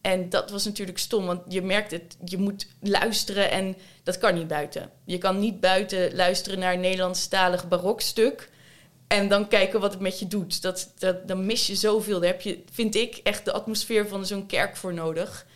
En 0.00 0.28
dat 0.28 0.50
was 0.50 0.64
natuurlijk 0.64 0.98
stom, 0.98 1.26
want 1.26 1.40
je 1.48 1.62
merkt 1.62 1.90
het, 1.90 2.16
je 2.24 2.38
moet 2.38 2.66
luisteren 2.80 3.50
en 3.50 3.76
dat 4.02 4.18
kan 4.18 4.34
niet 4.34 4.48
buiten. 4.48 4.90
Je 5.04 5.18
kan 5.18 5.38
niet 5.38 5.60
buiten 5.60 6.14
luisteren 6.14 6.58
naar 6.58 6.72
een 6.72 6.80
Nederlandstalig 6.80 7.68
barokstuk 7.68 8.50
en 9.08 9.28
dan 9.28 9.48
kijken 9.48 9.80
wat 9.80 9.92
het 9.92 10.00
met 10.00 10.18
je 10.18 10.26
doet. 10.26 10.62
Dat, 10.62 10.92
dat, 10.98 11.28
dan 11.28 11.46
mis 11.46 11.66
je 11.66 11.74
zoveel. 11.74 12.20
Daar 12.20 12.30
heb 12.30 12.40
je, 12.40 12.62
vind 12.72 12.94
ik, 12.94 13.16
echt 13.16 13.44
de 13.44 13.52
atmosfeer 13.52 14.08
van 14.08 14.26
zo'n 14.26 14.46
kerk 14.46 14.76
voor 14.76 14.94
nodig. 14.94 15.46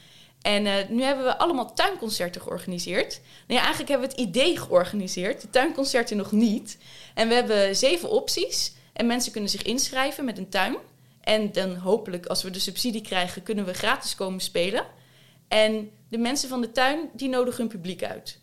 En 0.42 0.66
eh, 0.66 0.88
nu 0.88 1.02
hebben 1.02 1.24
we 1.24 1.38
allemaal 1.38 1.74
tuinconcerten 1.74 2.40
georganiseerd. 2.40 3.20
Nou 3.46 3.60
eigenlijk 3.60 3.90
hebben 3.90 4.08
we 4.08 4.14
het 4.14 4.28
idee 4.28 4.58
georganiseerd, 4.58 5.40
de 5.40 5.50
tuinconcerten 5.50 6.16
nog 6.16 6.32
niet. 6.32 6.78
En 7.14 7.28
we 7.28 7.34
hebben 7.34 7.76
zeven 7.76 8.10
opties 8.10 8.72
en 8.92 9.06
mensen 9.06 9.32
kunnen 9.32 9.50
zich 9.50 9.62
inschrijven 9.62 10.24
met 10.24 10.38
een 10.38 10.48
tuin. 10.48 10.76
En 11.20 11.52
dan 11.52 11.76
hopelijk, 11.76 12.26
als 12.26 12.42
we 12.42 12.50
de 12.50 12.58
subsidie 12.58 13.02
krijgen, 13.02 13.42
kunnen 13.42 13.64
we 13.64 13.74
gratis 13.74 14.14
komen 14.14 14.40
spelen. 14.40 14.86
En 15.48 15.90
de 16.08 16.18
mensen 16.18 16.48
van 16.48 16.60
de 16.60 16.72
tuin, 16.72 17.10
die 17.12 17.28
nodigen 17.28 17.60
hun 17.60 17.68
publiek 17.68 18.04
uit. 18.04 18.38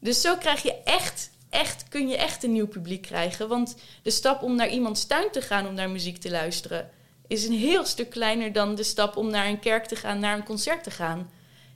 Dus 0.00 0.20
zo 0.20 0.36
krijg 0.36 0.62
je 0.62 0.74
echt, 0.84 1.30
echt, 1.50 1.88
kun 1.88 2.08
je 2.08 2.16
echt 2.16 2.42
een 2.42 2.52
nieuw 2.52 2.66
publiek 2.66 3.02
krijgen. 3.02 3.48
Want 3.48 3.76
de 4.02 4.10
stap 4.10 4.42
om 4.42 4.56
naar 4.56 4.68
iemands 4.68 5.06
tuin 5.06 5.30
te 5.30 5.40
gaan 5.40 5.66
om 5.66 5.74
naar 5.74 5.90
muziek 5.90 6.18
te 6.18 6.30
luisteren... 6.30 6.90
is 7.26 7.44
een 7.46 7.58
heel 7.58 7.84
stuk 7.84 8.10
kleiner 8.10 8.52
dan 8.52 8.74
de 8.74 8.82
stap 8.82 9.16
om 9.16 9.30
naar 9.30 9.46
een 9.46 9.58
kerk 9.58 9.86
te 9.86 9.96
gaan, 9.96 10.18
naar 10.18 10.36
een 10.36 10.44
concert 10.44 10.82
te 10.82 10.90
gaan. 10.90 11.30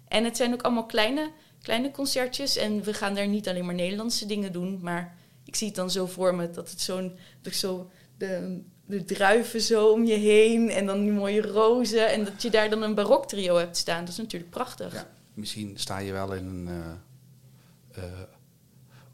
En 0.09 0.25
het 0.25 0.37
zijn 0.37 0.53
ook 0.53 0.63
allemaal 0.63 0.87
kleine, 0.87 1.31
kleine 1.63 1.91
concertjes. 1.91 2.57
En 2.57 2.83
we 2.83 2.95
gaan 2.95 3.15
daar 3.15 3.29
niet 3.29 3.49
alleen 3.49 3.65
maar 3.65 3.75
Nederlandse 3.75 4.27
dingen 4.27 4.53
doen, 4.53 4.79
maar 4.83 5.17
ik 5.45 5.57
zie 5.57 5.67
het 5.67 5.77
dan 5.77 5.91
zo 5.91 6.07
voor 6.07 6.35
me 6.35 6.51
dat 6.51 6.71
het 6.71 6.81
zo'n, 6.81 7.19
zo 7.51 7.91
de, 8.19 8.61
de 8.87 9.05
druiven 9.05 9.61
zo 9.61 9.89
om 9.89 10.05
je 10.05 10.15
heen 10.15 10.71
en 10.71 10.87
dan 10.87 11.01
die 11.01 11.13
mooie 11.13 11.43
rozen 11.43 12.11
en 12.11 12.25
dat 12.25 12.43
je 12.43 12.51
daar 12.51 12.71
dan 12.71 12.83
een 12.83 12.95
baroktrio 12.95 13.57
hebt 13.57 13.77
staan. 13.77 14.01
Dat 14.01 14.09
is 14.09 14.17
natuurlijk 14.17 14.51
prachtig. 14.51 14.93
Ja. 14.93 15.09
Misschien 15.35 15.73
sta 15.79 15.99
je 15.99 16.13
wel 16.13 16.35
in 16.35 16.47
een 16.47 16.69
eh, 16.69 18.05
eh, 18.05 18.21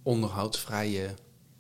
onderhoudsvrije, 0.03 1.09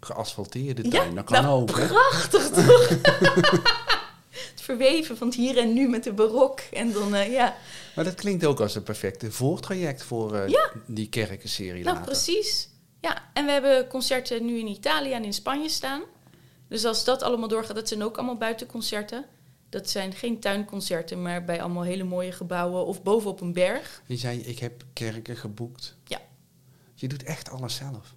geasfalteerde 0.00 0.82
Ja, 0.84 0.90
tuin. 0.90 1.14
dat 1.14 1.24
kan 1.24 1.42
nou, 1.42 1.60
ook, 1.62 1.76
hè? 1.78 1.86
Prachtig 1.86 2.48
toch? 2.50 2.88
het 4.50 4.60
verweven 4.60 5.16
van 5.16 5.26
het 5.26 5.36
hier 5.36 5.58
en 5.58 5.72
nu 5.72 5.88
met 5.88 6.04
de 6.04 6.12
barok 6.12 6.60
en 6.60 6.92
dan 6.92 7.14
eh, 7.14 7.32
ja. 7.32 7.56
Maar 7.94 8.04
dat 8.04 8.14
klinkt 8.14 8.44
ook 8.44 8.60
als 8.60 8.74
een 8.74 8.82
perfecte 8.82 9.30
voortraject 9.32 10.02
voor 10.02 10.34
eh, 10.36 10.48
Ja. 10.48 10.70
die 10.86 11.08
kerkenserie 11.08 11.84
Nou, 11.84 11.96
later. 11.96 12.12
precies. 12.12 12.68
Ja, 13.00 13.22
en 13.32 13.44
we 13.44 13.50
hebben 13.52 13.86
concerten 13.88 14.44
nu 14.44 14.58
in 14.58 14.66
Italië 14.66 15.12
en 15.12 15.24
in 15.24 15.32
Spanje 15.32 15.68
staan. 15.68 16.02
Dus 16.68 16.84
als 16.84 17.04
dat 17.04 17.22
allemaal 17.22 17.48
doorgaat, 17.48 17.76
dat 17.76 17.88
zijn 17.88 18.02
ook 18.02 18.16
allemaal 18.16 18.36
buitenconcerten. 18.36 19.24
Dat 19.68 19.90
zijn 19.90 20.12
geen 20.12 20.40
tuinconcerten, 20.40 21.22
maar 21.22 21.44
bij 21.44 21.60
allemaal 21.62 21.82
hele 21.82 22.04
mooie 22.04 22.32
gebouwen 22.32 22.86
of 22.86 23.02
bovenop 23.02 23.40
een 23.40 23.52
berg. 23.52 24.02
Je 24.06 24.16
zei, 24.16 24.40
ik 24.40 24.58
heb 24.58 24.82
kerken 24.92 25.36
geboekt. 25.36 25.96
Ja. 26.04 26.20
Je 27.00 27.08
doet 27.08 27.22
echt 27.22 27.50
alles 27.50 27.74
zelf. 27.76 28.14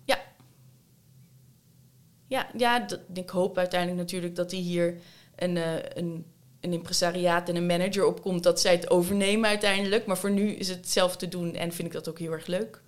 Ja, 2.28 2.48
ja 2.58 2.80
dat- 2.80 3.00
ik 3.14 3.30
hoop 3.30 3.58
uiteindelijk 3.58 4.00
natuurlijk 4.00 4.36
dat 4.36 4.52
hij 4.52 4.60
hier 4.60 4.98
een, 5.36 5.58
eh, 5.58 5.74
een, 5.94 6.26
een 6.60 6.74
impresariaat 6.74 7.50
en 7.50 7.56
een 7.56 7.66
manager 7.66 8.06
opkomt, 8.06 8.44
dat 8.44 8.60
zij 8.62 8.72
het 8.72 8.90
overnemen 8.90 9.50
uiteindelijk. 9.50 10.06
Maar 10.06 10.18
voor 10.18 10.32
nu 10.32 10.50
is 10.52 10.68
het 10.68 10.90
zelf 10.90 11.18
te 11.18 11.28
doen 11.28 11.56
en 11.56 11.72
vind 11.72 11.88
ik 11.88 11.94
dat 11.94 12.10
ook 12.10 12.20
heel 12.20 12.32
erg 12.32 12.48
leuk. 12.48 12.82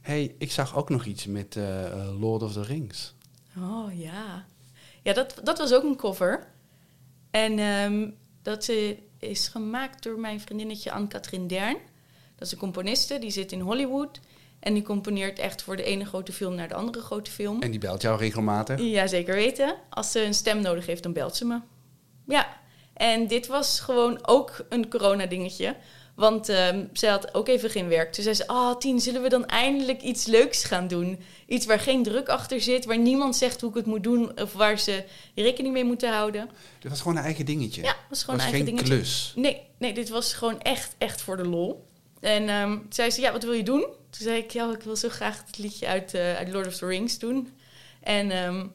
hey, 0.00 0.34
ik 0.38 0.50
zag 0.52 0.76
ook 0.76 0.88
nog 0.88 1.04
iets 1.04 1.26
met 1.26 1.56
eh, 1.56 1.86
eh, 1.86 2.20
Lord 2.20 2.42
of 2.42 2.52
the 2.52 2.62
Rings. 2.62 3.14
Oh 3.58 3.98
ja. 3.98 4.46
Ja, 5.02 5.12
dat, 5.12 5.40
dat 5.42 5.58
was 5.58 5.72
ook 5.72 5.82
een 5.82 5.96
cover. 5.96 6.46
En 7.30 7.58
ehm, 7.58 8.10
dat 8.42 8.68
is 9.18 9.48
gemaakt 9.48 10.02
door 10.02 10.18
mijn 10.18 10.40
vriendinnetje 10.40 10.90
Anne-Katrien 10.92 11.46
Dern. 11.46 11.76
Dat 12.34 12.46
is 12.46 12.52
een 12.52 12.58
componiste, 12.58 13.18
die 13.18 13.30
zit 13.30 13.52
in 13.52 13.60
Hollywood. 13.60 14.20
En 14.60 14.74
die 14.74 14.82
componeert 14.82 15.38
echt 15.38 15.62
voor 15.62 15.76
de 15.76 15.82
ene 15.82 16.04
grote 16.04 16.32
film 16.32 16.54
naar 16.54 16.68
de 16.68 16.74
andere 16.74 17.00
grote 17.00 17.30
film. 17.30 17.62
En 17.62 17.70
die 17.70 17.80
belt 17.80 18.02
jou 18.02 18.18
regelmatig. 18.18 18.80
Ja, 18.80 19.06
zeker 19.06 19.34
weten. 19.34 19.74
Als 19.90 20.12
ze 20.12 20.24
een 20.24 20.34
stem 20.34 20.60
nodig 20.60 20.86
heeft, 20.86 21.02
dan 21.02 21.12
belt 21.12 21.36
ze 21.36 21.44
me. 21.44 21.60
Ja, 22.26 22.56
en 22.94 23.26
dit 23.26 23.46
was 23.46 23.80
gewoon 23.80 24.18
ook 24.26 24.64
een 24.68 24.88
corona-dingetje. 24.88 25.76
Want 26.14 26.48
ehm 26.48 26.84
zij 26.92 27.10
had 27.10 27.34
ook 27.34 27.48
even 27.48 27.70
geen 27.70 27.88
werk. 27.88 28.12
Toen 28.12 28.22
zei 28.22 28.34
ze, 28.34 28.46
ah 28.46 28.76
Tien, 28.76 29.00
zullen 29.00 29.22
we 29.22 29.28
dan 29.28 29.46
eindelijk 29.46 30.02
iets 30.02 30.26
leuks 30.26 30.64
gaan 30.64 30.88
doen? 30.88 31.20
Iets 31.46 31.66
waar 31.66 31.80
geen 31.80 32.02
druk 32.02 32.28
achter 32.28 32.60
zit, 32.60 32.84
waar 32.84 32.98
niemand 32.98 33.36
zegt 33.36 33.60
hoe 33.60 33.70
ik 33.70 33.76
het 33.76 33.86
moet 33.86 34.02
doen... 34.02 34.40
of 34.40 34.52
waar 34.52 34.78
ze 34.78 35.04
rekening 35.34 35.74
mee 35.74 35.84
moeten 35.84 36.12
houden. 36.12 36.50
Dit 36.78 36.90
was 36.90 37.00
gewoon 37.00 37.16
een 37.16 37.22
eigen 37.22 37.44
dingetje. 37.44 37.82
Ja, 37.82 37.96
was 38.08 38.22
gewoon 38.22 38.36
was 38.36 38.46
een 38.46 38.52
eigen 38.52 38.74
geen 38.74 38.76
dingetje. 38.76 38.94
klus. 38.94 39.32
Nee, 39.36 39.60
nee, 39.78 39.92
dit 39.92 40.08
was 40.08 40.32
gewoon 40.32 40.60
echt, 40.60 40.94
echt 40.98 41.20
voor 41.20 41.36
de 41.36 41.46
lol. 41.48 41.86
En 42.20 42.46
toen 42.46 42.86
zei 42.88 43.10
ze, 43.10 43.20
ja, 43.20 43.32
wat 43.32 43.42
wil 43.42 43.52
je 43.52 43.62
doen? 43.62 43.86
Toen 44.10 44.26
zei 44.26 44.38
ik, 44.38 44.50
ja, 44.50 44.72
ik 44.72 44.82
wil 44.82 44.96
zo 44.96 45.08
graag 45.08 45.42
het 45.46 45.58
liedje 45.58 45.86
uit, 45.86 46.14
eh, 46.14 46.36
uit 46.36 46.48
Lord 46.48 46.66
of 46.66 46.76
the 46.76 46.86
Rings 46.86 47.18
doen. 47.18 47.52
En 48.00 48.30
ehm, 48.30 48.66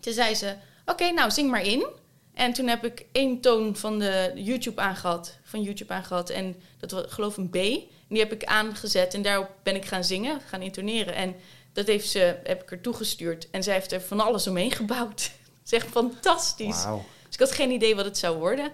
toen 0.00 0.12
zei 0.12 0.34
ze, 0.34 0.54
oké, 0.86 1.10
nou, 1.10 1.30
zing 1.30 1.50
maar 1.50 1.64
in. 1.64 1.86
En 2.34 2.52
toen 2.52 2.66
heb 2.66 2.84
ik 2.84 3.04
één 3.12 3.40
toon 3.40 3.76
van 3.76 3.98
de 3.98 4.32
YouTube 4.34 4.80
aangehad, 4.80 5.38
van 5.42 5.62
YouTube 5.62 5.92
aangehad. 5.92 6.30
En 6.30 6.56
dat 6.78 6.90
was 6.90 7.04
geloof 7.08 7.32
ik 7.32 7.38
een 7.38 7.50
B. 7.50 7.54
En 7.54 8.14
die 8.14 8.18
heb 8.18 8.32
ik 8.32 8.44
aangezet 8.44 9.14
en 9.14 9.22
daarop 9.22 9.50
ben 9.62 9.74
ik 9.74 9.84
gaan 9.84 10.04
zingen, 10.04 10.40
gaan 10.40 10.62
intoneren. 10.62 11.14
En 11.14 11.34
dat 11.72 11.86
heeft 11.86 12.08
ze, 12.08 12.38
heb 12.44 12.62
ik 12.62 12.70
er 12.70 12.80
toegestuurd. 12.80 13.50
En 13.50 13.62
zij 13.62 13.74
heeft 13.74 13.92
er 13.92 14.00
van 14.00 14.20
alles 14.20 14.46
omheen 14.46 14.70
gebouwd. 14.70 15.30
Echt 15.68 15.86
fantastisch. 15.86 16.84
Wauw. 16.84 17.04
Dus 17.24 17.34
ik 17.34 17.40
had 17.40 17.52
geen 17.52 17.70
idee 17.70 17.94
wat 17.96 18.04
het 18.04 18.18
zou 18.18 18.38
worden. 18.38 18.72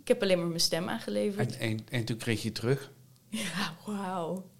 Ik 0.00 0.08
heb 0.08 0.22
alleen 0.22 0.38
maar 0.38 0.46
mijn 0.46 0.60
stem 0.60 0.88
aangeleverd. 0.88 1.56
En, 1.56 1.68
en, 1.68 1.86
en 1.90 2.04
toen 2.04 2.16
kreeg 2.16 2.42
je 2.42 2.52
terug. 2.52 2.90
Ja, 3.28 3.76
wauw. 3.86 4.50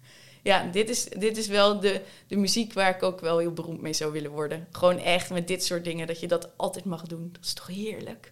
Ja, 0.43 0.67
dit 0.71 0.89
is, 0.89 1.03
dit 1.17 1.37
is 1.37 1.47
wel 1.47 1.79
de, 1.79 2.01
de 2.27 2.35
muziek 2.35 2.73
waar 2.73 2.95
ik 2.95 3.03
ook 3.03 3.19
wel 3.19 3.37
heel 3.37 3.53
beroemd 3.53 3.81
mee 3.81 3.93
zou 3.93 4.11
willen 4.11 4.31
worden. 4.31 4.67
Gewoon 4.71 4.97
echt 4.99 5.29
met 5.29 5.47
dit 5.47 5.63
soort 5.63 5.83
dingen, 5.83 6.07
dat 6.07 6.19
je 6.19 6.27
dat 6.27 6.49
altijd 6.57 6.85
mag 6.85 7.03
doen. 7.03 7.29
Dat 7.31 7.43
is 7.45 7.53
toch 7.53 7.67
heerlijk? 7.67 8.31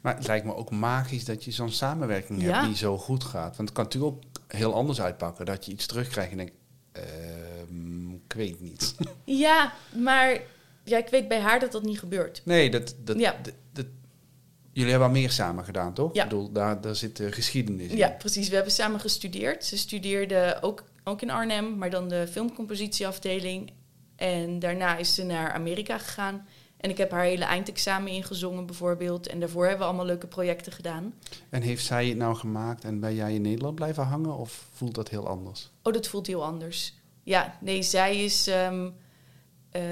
Maar 0.00 0.16
het 0.16 0.26
lijkt 0.26 0.46
me 0.46 0.54
ook 0.54 0.70
magisch 0.70 1.24
dat 1.24 1.44
je 1.44 1.50
zo'n 1.50 1.70
samenwerking 1.70 2.40
hebt 2.42 2.54
Ja. 2.54 2.64
die 2.66 2.76
zo 2.76 2.98
goed 2.98 3.24
gaat. 3.24 3.56
Want 3.56 3.68
het 3.68 3.72
kan 3.72 3.84
natuurlijk 3.84 4.12
ook 4.14 4.22
heel 4.48 4.74
anders 4.74 5.00
uitpakken. 5.00 5.46
Dat 5.46 5.64
je 5.66 5.72
iets 5.72 5.86
terugkrijgt 5.86 6.30
en 6.30 6.36
denkt, 6.36 6.52
ehm, 6.92 8.10
ik 8.12 8.32
weet 8.36 8.60
niet. 8.60 8.94
Ja, 9.24 9.72
maar 9.96 10.40
ja, 10.84 10.98
ik 10.98 11.08
weet 11.08 11.28
bij 11.28 11.40
haar 11.40 11.60
dat 11.60 11.72
dat 11.72 11.82
niet 11.82 11.98
gebeurt. 11.98 12.42
Nee, 12.44 12.70
dat, 12.70 12.94
dat, 13.04 13.18
Ja. 13.18 13.36
dat, 13.42 13.54
dat- 13.72 13.86
jullie 14.72 14.90
hebben 14.90 15.08
al 15.08 15.14
meer 15.14 15.30
samen 15.30 15.64
gedaan, 15.64 15.94
toch? 15.94 16.14
Ja. 16.14 16.22
Ik 16.22 16.28
bedoel, 16.28 16.52
daar, 16.52 16.80
daar 16.80 16.96
zit 16.96 17.16
de 17.16 17.32
geschiedenis 17.32 17.90
in. 17.90 17.96
Ja, 17.96 18.08
precies. 18.08 18.48
We 18.48 18.54
hebben 18.54 18.72
samen 18.72 19.00
gestudeerd. 19.00 19.64
Ze 19.64 19.78
studeerde 19.78 20.58
ook, 20.60 20.84
ook 21.10 21.22
in 21.22 21.30
Arnhem, 21.30 21.78
maar 21.78 21.90
dan 21.90 22.08
de 22.08 22.28
filmcompositieafdeling. 22.30 23.72
En 24.16 24.58
daarna 24.58 24.96
is 24.96 25.14
ze 25.14 25.24
naar 25.24 25.52
Amerika 25.52 25.98
gegaan. 25.98 26.46
En 26.76 26.90
ik 26.90 26.98
heb 26.98 27.10
haar 27.10 27.24
hele 27.24 27.44
eindexamen 27.44 28.12
ingezongen 28.12 28.66
bijvoorbeeld. 28.66 29.26
En 29.26 29.40
daarvoor 29.40 29.62
hebben 29.62 29.80
we 29.80 29.86
allemaal 29.86 30.06
leuke 30.06 30.26
projecten 30.26 30.72
gedaan. 30.72 31.14
En 31.48 31.62
heeft 31.62 31.84
zij 31.84 32.08
het 32.08 32.16
nou 32.16 32.34
gemaakt 32.34 32.84
en 32.84 33.00
ben 33.00 33.14
jij 33.14 33.34
in 33.34 33.42
Nederland 33.42 33.74
blijven 33.74 34.04
hangen? 34.04 34.36
Of 34.36 34.68
voelt 34.72 34.94
dat 34.94 35.08
heel 35.08 35.28
anders? 35.28 35.70
Oh, 35.82 35.92
dat 35.92 36.08
voelt 36.08 36.26
heel 36.26 36.44
anders. 36.44 36.94
Ja, 37.22 37.58
nee, 37.60 37.82
zij 37.82 38.24
is... 38.24 38.46
ehm, 38.46 38.90
eh, 39.70 39.82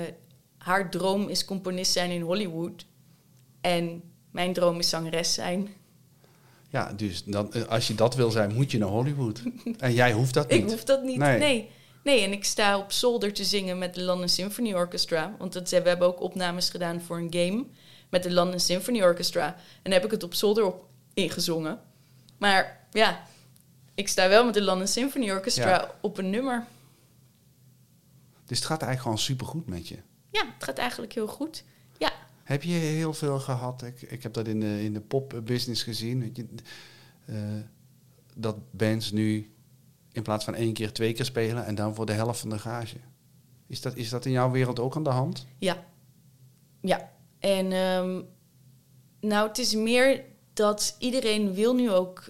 haar 0.58 0.90
droom 0.90 1.28
is 1.28 1.44
componist 1.44 1.92
zijn 1.92 2.10
in 2.10 2.20
Hollywood. 2.20 2.86
En 3.60 4.02
mijn 4.30 4.52
droom 4.52 4.78
is 4.78 4.88
zangeres 4.88 5.34
zijn. 5.34 5.68
Ja, 6.68 6.92
dus 6.92 7.24
dan, 7.24 7.52
eh, 7.52 7.62
als 7.62 7.86
je 7.86 7.94
dat 7.94 8.14
wil 8.14 8.30
zijn, 8.30 8.54
moet 8.54 8.70
je 8.70 8.78
naar 8.78 8.88
Hollywood. 8.88 9.42
En 9.78 9.92
jij 9.92 10.12
hoeft 10.12 10.34
dat 10.34 10.48
niet. 10.50 10.62
Ik 10.62 10.70
hoef 10.70 10.84
dat 10.84 11.02
niet. 11.02 11.16
Nee. 11.16 11.38
Nee. 11.38 11.70
nee. 12.04 12.20
en 12.24 12.32
ik 12.32 12.44
sta 12.44 12.78
op 12.78 12.92
zolder 12.92 13.32
te 13.32 13.44
zingen 13.44 13.78
met 13.78 13.94
de 13.94 14.02
London 14.02 14.28
Symphony 14.28 14.74
Orchestra. 14.74 15.34
Want 15.38 15.52
dat, 15.52 15.70
we 15.70 15.76
hebben 15.76 16.06
ook 16.08 16.20
opnames 16.20 16.70
gedaan 16.70 17.00
voor 17.00 17.16
een 17.18 17.32
game 17.34 17.64
met 18.10 18.22
de 18.22 18.30
London 18.32 18.60
Symphony 18.60 19.02
Orchestra. 19.02 19.46
En 19.46 19.90
daar 19.90 19.92
heb 19.92 20.04
ik 20.04 20.10
het 20.10 20.22
op 20.22 20.34
zolder 20.34 20.64
op 20.64 20.84
ingezongen. 21.14 21.80
Maar 22.38 22.86
ja, 22.90 23.20
ik 23.94 24.08
sta 24.08 24.28
wel 24.28 24.44
met 24.44 24.54
de 24.54 24.62
London 24.62 24.86
Symphony 24.88 25.30
Orchestra 25.30 25.68
Ja. 25.70 25.94
op 26.00 26.18
een 26.18 26.30
nummer. 26.30 26.66
Dus 28.46 28.58
het 28.58 28.66
gaat 28.66 28.82
eigenlijk 28.82 29.00
gewoon 29.00 29.18
supergoed 29.18 29.68
met 29.68 29.88
je. 29.88 29.96
Ja, 30.30 30.44
het 30.54 30.64
gaat 30.64 30.78
eigenlijk 30.78 31.12
heel 31.12 31.26
goed. 31.26 31.64
Heb 32.48 32.62
je 32.62 32.72
heel 32.72 33.14
veel 33.14 33.38
gehad? 33.38 33.82
Ik, 33.82 34.02
ik 34.02 34.22
heb 34.22 34.32
dat 34.32 34.46
in 34.46 34.60
de, 34.60 34.82
in 34.82 34.92
de 34.92 35.00
popbusiness 35.00 35.82
gezien. 35.82 36.30
je, 36.34 36.46
eh, 37.24 37.36
dat 38.34 38.56
bands 38.70 39.12
nu 39.12 39.52
in 40.12 40.22
plaats 40.22 40.44
van 40.44 40.54
één 40.54 40.72
keer 40.72 40.92
twee 40.92 41.12
keer 41.12 41.24
spelen 41.24 41.66
en 41.66 41.74
dan 41.74 41.94
voor 41.94 42.06
de 42.06 42.12
helft 42.12 42.40
van 42.40 42.48
de 42.48 42.58
gage. 42.58 42.96
Is 43.66 43.80
dat, 43.80 43.96
is 43.96 44.08
dat 44.08 44.24
in 44.24 44.30
jouw 44.30 44.50
wereld 44.50 44.78
ook 44.78 44.96
aan 44.96 45.02
de 45.02 45.10
hand? 45.10 45.46
Ja. 45.58 45.84
Ja. 46.80 47.12
En 47.38 47.72
ehm, 47.72 48.22
nou, 49.20 49.48
het 49.48 49.58
is 49.58 49.74
meer 49.74 50.24
dat 50.52 50.96
iedereen 50.98 51.54
wil 51.54 51.74
nu 51.74 51.90
ook 51.90 52.28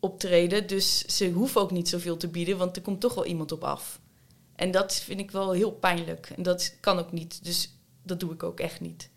optreden. 0.00 0.66
Dus 0.66 1.04
ze 1.04 1.30
hoeven 1.30 1.60
ook 1.60 1.70
niet 1.70 1.88
zoveel 1.88 2.16
te 2.16 2.28
bieden, 2.28 2.58
want 2.58 2.76
er 2.76 2.82
komt 2.82 3.00
toch 3.00 3.14
wel 3.14 3.26
iemand 3.26 3.52
op 3.52 3.64
af. 3.64 4.00
En 4.56 4.70
dat 4.70 4.94
vind 4.94 5.20
ik 5.20 5.30
wel 5.30 5.52
heel 5.52 5.72
pijnlijk. 5.72 6.32
En 6.36 6.42
dat 6.42 6.76
kan 6.80 6.98
ook 6.98 7.12
niet. 7.12 7.44
Dus 7.44 7.78
dat 8.02 8.20
doe 8.20 8.32
ik 8.32 8.42
ook 8.42 8.60
echt 8.60 8.80
niet. 8.80 9.12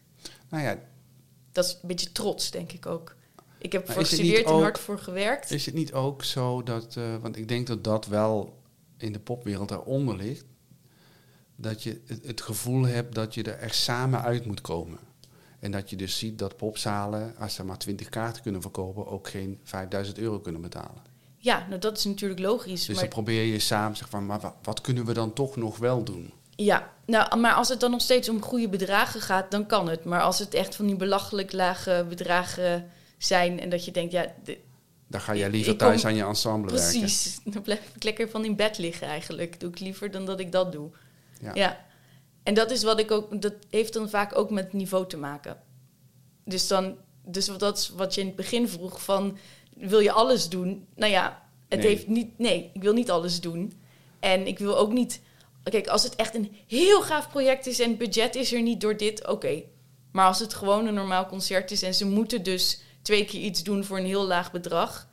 Nou 0.49 0.63
ja, 0.63 0.79
Dat 1.51 1.65
is 1.65 1.71
een 1.81 1.87
beetje 1.87 2.11
trots, 2.11 2.51
denk 2.51 2.71
ik 2.71 2.85
ook. 2.85 3.15
Ik 3.59 3.71
heb 3.71 3.85
voor 3.91 4.01
gestudeerd 4.01 4.45
en 4.45 4.53
hard 4.53 4.79
voor 4.79 4.99
gewerkt. 4.99 5.51
is 5.51 5.65
het 5.65 5.75
niet 5.75 5.93
ook 5.93 6.23
zo 6.23 6.63
dat, 6.63 6.95
eh, 6.95 7.15
want 7.21 7.37
ik 7.37 7.47
denk 7.47 7.67
dat 7.67 7.83
dat 7.83 8.05
wel 8.05 8.57
in 8.97 9.11
de 9.11 9.19
popwereld 9.19 9.69
daaronder 9.69 10.15
ligt, 10.17 10.45
dat 11.55 11.83
je 11.83 12.01
het, 12.23 12.41
gevoel 12.41 12.83
hebt 12.85 13.15
dat 13.15 13.33
je 13.33 13.43
er 13.43 13.57
echt 13.57 13.75
samen 13.75 14.21
uit 14.21 14.45
moet 14.45 14.61
komen. 14.61 14.99
En 15.59 15.71
dat 15.71 15.89
je 15.89 15.95
dus 15.95 16.17
ziet 16.17 16.39
dat 16.39 16.57
popzalen, 16.57 17.35
als 17.37 17.53
ze 17.53 17.63
maar 17.63 17.77
20 17.77 18.09
kaarten 18.09 18.41
kunnen 18.41 18.61
verkopen, 18.61 19.07
ook 19.07 19.27
geen 19.29 19.59
5000 19.63 20.17
euro 20.17 20.39
kunnen 20.39 20.61
betalen. 20.61 21.01
Ja, 21.37 21.65
nou 21.67 21.79
dat 21.79 21.97
is 21.97 22.03
natuurlijk 22.05 22.39
logisch. 22.39 22.79
Dus 22.85 22.87
maar 22.95 23.03
dan 23.03 23.09
probeer 23.13 23.43
je 23.43 23.59
samen 23.59 23.97
zeg 23.97 24.09
van, 24.09 24.25
maar 24.25 24.39
wa- 24.39 24.55
wat 24.63 24.81
kunnen 24.81 25.05
we 25.05 25.13
dan 25.13 25.33
toch 25.33 25.55
nog 25.55 25.77
wel 25.77 26.03
doen? 26.03 26.31
Ja, 26.59 26.91
nou, 27.05 27.37
maar 27.39 27.53
als 27.53 27.69
het 27.69 27.79
dan 27.79 27.91
nog 27.91 28.01
steeds 28.01 28.29
om 28.29 28.41
goede 28.41 28.69
bedragen 28.69 29.21
gaat, 29.21 29.51
dan 29.51 29.65
kan 29.65 29.89
het. 29.89 30.03
Maar 30.03 30.21
als 30.21 30.39
het 30.39 30.53
echt 30.53 30.75
van 30.75 30.85
die 30.85 30.95
belachelijk 30.95 31.51
lage 31.51 32.05
bedragen 32.09 32.89
zijn 33.17 33.59
en 33.59 33.69
dat 33.69 33.85
je 33.85 33.91
denkt, 33.91 34.11
ja, 34.11 34.25
de- 34.43 34.57
Dan 35.07 35.21
ga 35.21 35.35
jij 35.35 35.49
liever 35.49 35.69
kom- 35.75 35.77
thuis 35.87 36.05
aan 36.05 36.15
je 36.15 36.23
ensemble 36.23 36.71
werken. 36.71 36.99
precies, 36.99 37.39
dan 37.43 37.61
blijf 37.61 37.91
ik 37.95 38.03
lekker 38.03 38.29
van 38.29 38.45
in 38.45 38.55
bed 38.55 38.77
liggen 38.77 39.07
eigenlijk. 39.07 39.59
Doe 39.59 39.69
ik 39.69 39.79
liever 39.79 40.11
dan 40.11 40.25
dat 40.25 40.39
ik 40.39 40.51
dat 40.51 40.71
doe. 40.71 40.89
Ja. 41.41 41.51
Ja. 41.53 41.85
En 42.43 42.53
dat 42.53 42.71
is 42.71 42.83
wat 42.83 42.99
ik 42.99 43.11
ook, 43.11 43.41
dat 43.41 43.53
heeft 43.69 43.93
dan 43.93 44.09
vaak 44.09 44.37
ook 44.37 44.49
met 44.49 44.73
niveau 44.73 45.07
te 45.07 45.17
maken. 45.17 45.57
Dus 46.45 46.67
dan, 46.67 46.95
dus 47.25 47.45
dat 47.57 47.77
is 47.77 47.89
wat 47.89 48.15
je 48.15 48.21
in 48.21 48.27
het 48.27 48.35
begin 48.35 48.69
vroeg 48.69 49.03
van, 49.03 49.37
wil 49.73 49.99
je 49.99 50.11
alles 50.11 50.49
doen? 50.49 50.85
Nou 50.95 51.11
ja, 51.11 51.41
het 51.69 51.79
Nee. 51.79 51.87
heeft 51.87 52.07
niet, 52.07 52.37
nee, 52.37 52.69
ik 52.73 52.81
wil 52.81 52.93
niet 52.93 53.11
alles 53.11 53.41
doen. 53.41 53.73
En 54.19 54.47
ik 54.47 54.59
wil 54.59 54.77
ook 54.77 54.91
niet, 54.91 55.21
kijk, 55.69 55.87
als 55.87 56.03
het 56.03 56.15
echt 56.15 56.35
een 56.35 56.55
heel 56.67 57.01
gaaf 57.01 57.29
project 57.29 57.65
is 57.65 57.79
en 57.79 57.89
het 57.89 57.97
budget 57.97 58.35
is 58.35 58.53
er 58.53 58.61
niet 58.61 58.81
door 58.81 58.97
dit, 58.97 59.27
oké. 59.27 59.63
Maar 60.11 60.27
als 60.27 60.39
het 60.39 60.53
gewoon 60.53 60.85
een 60.87 60.93
normaal 60.93 61.25
concert 61.25 61.71
is 61.71 61.81
en 61.81 61.93
ze 61.93 62.05
moeten 62.05 62.43
dus 62.43 62.81
twee 63.01 63.25
keer 63.25 63.41
iets 63.41 63.63
doen 63.63 63.83
voor 63.83 63.97
een 63.97 64.05
heel 64.05 64.25
laag 64.25 64.51
bedrag, 64.51 65.07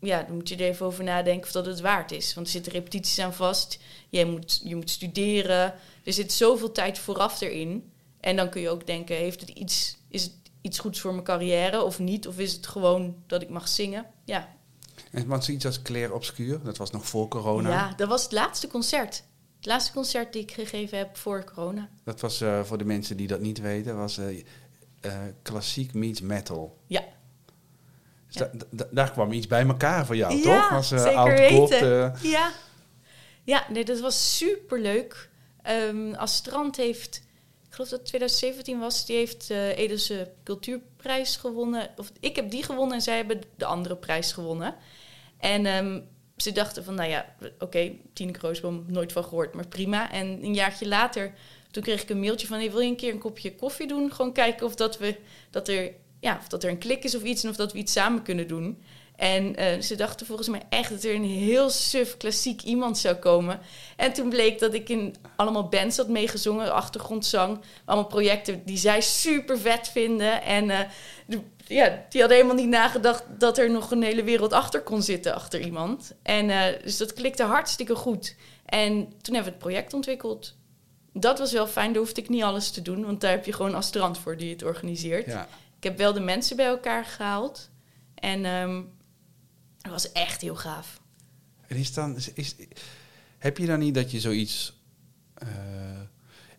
ja, 0.00 0.22
dan 0.22 0.34
moet 0.34 0.48
je 0.48 0.54
er 0.56 0.60
even 0.68 0.86
over 0.86 1.04
nadenken 1.04 1.46
of 1.46 1.52
dat 1.52 1.66
het 1.66 1.80
waard 1.80 2.12
is. 2.12 2.34
Want 2.34 2.46
er 2.46 2.52
zitten 2.52 2.72
repetities 2.72 3.18
aan 3.18 3.34
vast. 3.34 3.78
Je 4.08 4.24
moet, 4.24 4.60
je 4.64 4.76
moet 4.76 4.90
studeren. 4.90 5.74
Er 6.04 6.12
zit 6.12 6.32
zoveel 6.32 6.72
tijd 6.72 6.98
vooraf 6.98 7.40
erin. 7.40 7.92
En 8.20 8.36
dan 8.36 8.48
kun 8.48 8.60
je 8.60 8.70
ook 8.70 8.86
denken, 8.86 9.16
heeft 9.16 9.40
het 9.40 9.50
iets, 9.50 9.96
is 10.08 10.22
het 10.22 10.32
iets 10.60 10.78
goeds 10.78 11.00
voor 11.00 11.12
mijn 11.12 11.24
carrière 11.24 11.82
of 11.82 11.98
niet? 11.98 12.26
Of 12.28 12.38
is 12.38 12.52
het 12.52 12.66
gewoon 12.66 13.16
dat 13.26 13.42
ik 13.42 13.48
mag 13.48 13.68
zingen? 13.68 14.06
Ja, 14.24 14.48
En 15.12 15.26
want 15.26 15.44
zoiets 15.44 15.66
als 15.66 15.82
Claire 15.82 16.14
Obscure, 16.14 16.62
dat 16.62 16.76
was 16.76 16.90
nog 16.90 17.06
voor 17.06 17.28
corona. 17.28 17.70
ja 17.70 17.92
dat 17.96 18.08
was 18.08 18.22
het 18.22 18.32
laatste 18.32 18.66
concert. 18.68 19.22
Laatste 19.68 19.92
concert 19.92 20.32
die 20.32 20.42
ik 20.42 20.52
gegeven 20.52 20.98
heb 20.98 21.16
voor 21.16 21.44
corona. 21.54 21.88
Dat 22.04 22.20
was 22.20 22.40
eh, 22.40 22.62
voor 22.64 22.78
de 22.78 22.84
mensen 22.84 23.16
die 23.16 23.26
dat 23.26 23.40
niet 23.40 23.60
weten, 23.60 23.96
was 23.96 24.18
eh, 24.18 24.38
eh, 25.00 25.12
klassiek 25.42 25.94
meets 25.94 26.20
metal. 26.20 26.78
Ja. 26.86 27.04
Dus 28.26 28.34
Ja. 28.36 28.50
da- 28.54 28.66
da- 28.70 28.88
daar 28.90 29.12
kwam 29.12 29.32
iets 29.32 29.46
bij 29.46 29.66
elkaar 29.66 30.06
voor 30.06 30.16
jou, 30.16 30.34
Ja, 30.36 30.42
toch? 30.42 30.68
Was 30.70 30.90
eh, 30.92 30.98
zeker 31.02 31.16
oud 31.18 31.38
weten. 31.38 32.12
kot, 32.12 32.22
Ja, 32.22 32.52
ja 33.44 33.66
nee, 33.70 33.84
dat 33.84 34.00
was 34.00 34.36
superleuk. 34.36 35.28
Ehm 35.62 36.14
Astrand 36.14 36.76
heeft, 36.76 37.16
ik 37.68 37.74
geloof 37.74 37.88
dat 37.88 37.98
het 37.98 38.08
2017 38.08 38.78
was, 38.78 39.06
die 39.06 39.16
heeft 39.16 39.48
de 39.48 39.74
Edelse 39.76 40.30
Cultuurprijs 40.44 41.36
gewonnen. 41.36 41.90
Of 41.96 42.12
ik 42.20 42.36
heb 42.36 42.50
die 42.50 42.62
gewonnen 42.62 42.94
en 42.96 43.02
zij 43.02 43.16
hebben 43.16 43.40
de 43.56 43.64
andere 43.64 43.96
prijs 43.96 44.32
gewonnen. 44.32 44.74
En 45.38 45.66
ehm, 45.66 46.00
ze 46.42 46.52
dachten 46.52 46.84
van, 46.84 46.94
nou 46.94 47.08
ja, 47.10 47.34
oké, 47.58 47.92
Tineke 48.12 48.40
Roosboom, 48.40 48.84
nooit 48.86 49.12
van 49.12 49.24
gehoord, 49.24 49.54
maar 49.54 49.66
prima. 49.66 50.12
En 50.12 50.26
een 50.42 50.54
jaartje 50.54 50.88
later, 50.88 51.32
toen 51.70 51.82
kreeg 51.82 52.02
ik 52.02 52.10
een 52.10 52.20
mailtje 52.20 52.46
van, 52.46 52.58
hey, 52.58 52.70
wil 52.70 52.80
je 52.80 52.88
een 52.88 52.96
keer 52.96 53.12
een 53.12 53.18
kopje 53.18 53.54
koffie 53.54 53.86
doen? 53.86 54.12
Gewoon 54.12 54.32
kijken 54.32 54.66
of 54.66 54.74
dat, 54.74 54.98
we, 54.98 55.16
dat, 55.50 55.68
er, 55.68 55.92
ja, 56.20 56.36
of 56.40 56.48
dat 56.48 56.64
er 56.64 56.70
een 56.70 56.78
klik 56.78 57.04
is 57.04 57.14
of 57.14 57.22
iets 57.22 57.44
en 57.44 57.50
of 57.50 57.56
dat 57.56 57.72
we 57.72 57.78
iets 57.78 57.92
samen 57.92 58.22
kunnen 58.22 58.48
doen. 58.48 58.82
En 59.16 59.56
eh, 59.56 59.80
ze 59.80 59.94
dachten 59.94 60.26
volgens 60.26 60.48
mij 60.48 60.62
echt 60.68 60.90
dat 60.90 61.02
er 61.04 61.14
een 61.14 61.24
heel 61.24 61.70
suf 61.70 62.16
klassiek 62.16 62.62
iemand 62.62 62.98
zou 62.98 63.14
komen. 63.14 63.60
En 63.96 64.12
toen 64.12 64.28
bleek 64.28 64.58
dat 64.58 64.74
ik 64.74 64.88
in 64.88 65.14
allemaal 65.36 65.68
bands 65.68 65.96
had 65.96 66.08
meegezongen, 66.08 66.72
achtergrondzang. 66.72 67.60
Allemaal 67.84 68.06
projecten 68.06 68.62
die 68.64 68.76
zij 68.76 69.00
super 69.00 69.58
vet 69.58 69.88
vinden. 69.88 70.42
En 70.42 70.88
de- 71.26 71.40
ja, 71.68 72.04
die 72.08 72.20
hadden 72.20 72.38
helemaal 72.38 72.58
niet 72.62 72.68
nagedacht 72.68 73.24
dat 73.38 73.58
er 73.58 73.70
nog 73.70 73.90
een 73.90 74.02
hele 74.02 74.22
wereld 74.22 74.52
achter 74.52 74.80
kon 74.82 75.02
zitten, 75.02 75.34
achter 75.34 75.60
iemand. 75.60 76.12
En 76.22 76.50
eh, 76.50 76.82
dus 76.82 76.96
dat 76.96 77.12
klikte 77.12 77.42
hartstikke 77.42 77.94
goed. 77.94 78.36
En 78.64 78.94
toen 79.04 79.34
hebben 79.34 79.42
we 79.44 79.48
het 79.50 79.58
project 79.58 79.94
ontwikkeld. 79.94 80.56
Dat 81.12 81.38
was 81.38 81.52
wel 81.52 81.66
fijn, 81.66 81.92
daar 81.92 82.02
hoefde 82.02 82.20
ik 82.20 82.28
niet 82.28 82.42
alles 82.42 82.70
te 82.70 82.82
doen, 82.82 83.04
want 83.04 83.20
daar 83.20 83.30
heb 83.30 83.44
je 83.44 83.52
gewoon 83.52 83.74
Astrand 83.74 84.18
voor 84.18 84.36
die 84.36 84.50
het 84.52 84.62
organiseert. 84.62 85.26
ja. 85.26 85.48
Ik 85.76 85.84
heb 85.84 85.98
wel 85.98 86.12
de 86.12 86.20
mensen 86.20 86.56
bij 86.56 86.66
elkaar 86.66 87.04
gehaald. 87.04 87.70
En 88.14 88.44
ehm 88.44 88.82
dat 89.78 89.92
was 89.92 90.12
echt 90.12 90.40
heel 90.40 90.56
gaaf. 90.56 91.00
En 91.66 91.76
is 91.76 91.92
dan, 91.94 92.16
is, 92.16 92.32
is- 92.32 92.54
heb 93.38 93.58
je 93.58 93.66
dan 93.66 93.78
niet 93.78 93.94
dat 93.94 94.10
je 94.10 94.20
zoiets... 94.20 94.72
eh, 95.34 95.48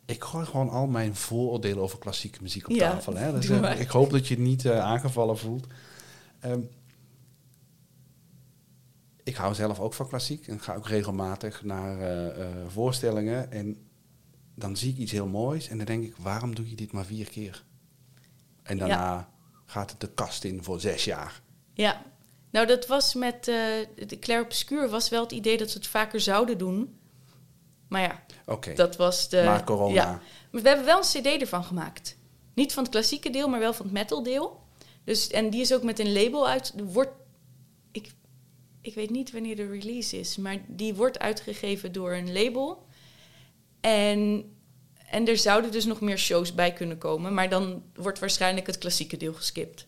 Ik 0.09 0.23
gooi 0.23 0.45
gewoon 0.45 0.69
al 0.69 0.87
mijn 0.87 1.15
vooroordelen 1.15 1.83
over 1.83 1.99
klassieke 1.99 2.41
muziek 2.41 2.69
op 2.69 2.75
Ja, 2.75 2.91
tafel. 2.91 3.15
Hè? 3.15 3.31
Dus, 3.33 3.49
eh, 3.49 3.79
ik 3.79 3.89
hoop 3.89 4.09
dat 4.09 4.27
je 4.27 4.35
je 4.35 4.41
niet 4.41 4.65
eh, 4.65 4.79
aangevallen 4.79 5.37
voelt. 5.37 5.67
Ehm, 6.39 6.59
ik 9.23 9.35
hou 9.35 9.53
zelf 9.53 9.79
ook 9.79 9.93
van 9.93 10.07
klassiek 10.07 10.47
en 10.47 10.59
ga 10.59 10.75
ook 10.75 10.87
regelmatig 10.87 11.63
naar 11.63 12.01
eh, 12.01 12.47
voorstellingen. 12.67 13.51
En 13.51 13.77
dan 14.55 14.77
zie 14.77 14.91
ik 14.91 14.97
iets 14.97 15.11
heel 15.11 15.27
moois 15.27 15.67
en 15.67 15.77
dan 15.77 15.85
denk 15.85 16.03
ik, 16.03 16.15
waarom 16.17 16.55
doe 16.55 16.69
je 16.69 16.75
dit 16.75 16.91
maar 16.91 17.05
vier 17.05 17.29
keer? 17.29 17.63
En 18.63 18.77
daarna 18.77 19.29
gaat 19.65 19.91
het 19.91 19.99
de 19.99 20.13
kast 20.13 20.43
in 20.43 20.63
voor 20.63 20.79
zes 20.79 21.03
jaar. 21.03 21.41
Ja, 21.73 22.01
nou 22.49 22.67
dat 22.67 22.87
was 22.87 23.13
met 23.13 23.43
de 23.43 24.17
Claire 24.19 24.45
Obscure 24.45 24.89
was 24.89 25.09
wel 25.09 25.21
het 25.21 25.31
idee 25.31 25.57
dat 25.57 25.69
ze 25.69 25.77
het 25.77 25.87
vaker 25.87 26.19
zouden 26.19 26.57
doen. 26.57 26.98
Maar 27.89 28.02
ja, 28.02 28.23
dat 28.75 28.95
was 28.95 29.30
de... 29.30 29.43
maar 29.43 29.63
corona. 29.63 29.93
Ja. 29.93 30.21
Maar 30.52 30.62
we 30.62 30.67
hebben 30.67 30.86
wel 30.86 30.97
een 30.97 31.21
cd 31.21 31.41
ervan 31.41 31.63
gemaakt. 31.63 32.17
Niet 32.54 32.73
van 32.73 32.84
het 32.84 32.91
klassieke 32.91 33.30
deel, 33.30 33.47
maar 33.47 33.60
wel 33.60 33.73
van 33.73 33.86
het 33.86 33.93
metal 33.93 34.23
deel. 34.23 34.62
Dus, 35.04 35.28
en 35.28 35.49
die 35.49 35.62
is 35.62 35.73
ook 35.73 35.84
met 35.84 35.99
een 35.99 36.13
label 36.13 36.47
uit. 36.47 36.73
Wordt, 36.84 37.12
ik, 37.91 38.12
ik 38.82 38.95
weet 38.95 39.10
niet 39.10 39.32
wanneer 39.32 39.56
de 39.56 39.67
release 39.67 40.19
is, 40.19 40.38
maar 40.38 40.58
die 40.67 40.95
wordt 40.95 41.19
uitgegeven 41.19 41.91
door 41.91 42.13
een 42.13 42.34
label. 42.34 42.88
En, 43.82 44.52
en 45.10 45.28
er 45.28 45.38
zouden 45.38 45.71
dus 45.71 45.86
nog 45.86 46.02
meer 46.02 46.17
shows 46.17 46.54
bij 46.54 46.73
kunnen 46.73 46.97
komen. 46.97 47.34
Maar 47.34 47.49
dan 47.49 47.84
wordt 47.95 48.19
waarschijnlijk 48.19 48.67
het 48.67 48.78
klassieke 48.78 49.17
deel 49.17 49.34
geskipt. 49.34 49.88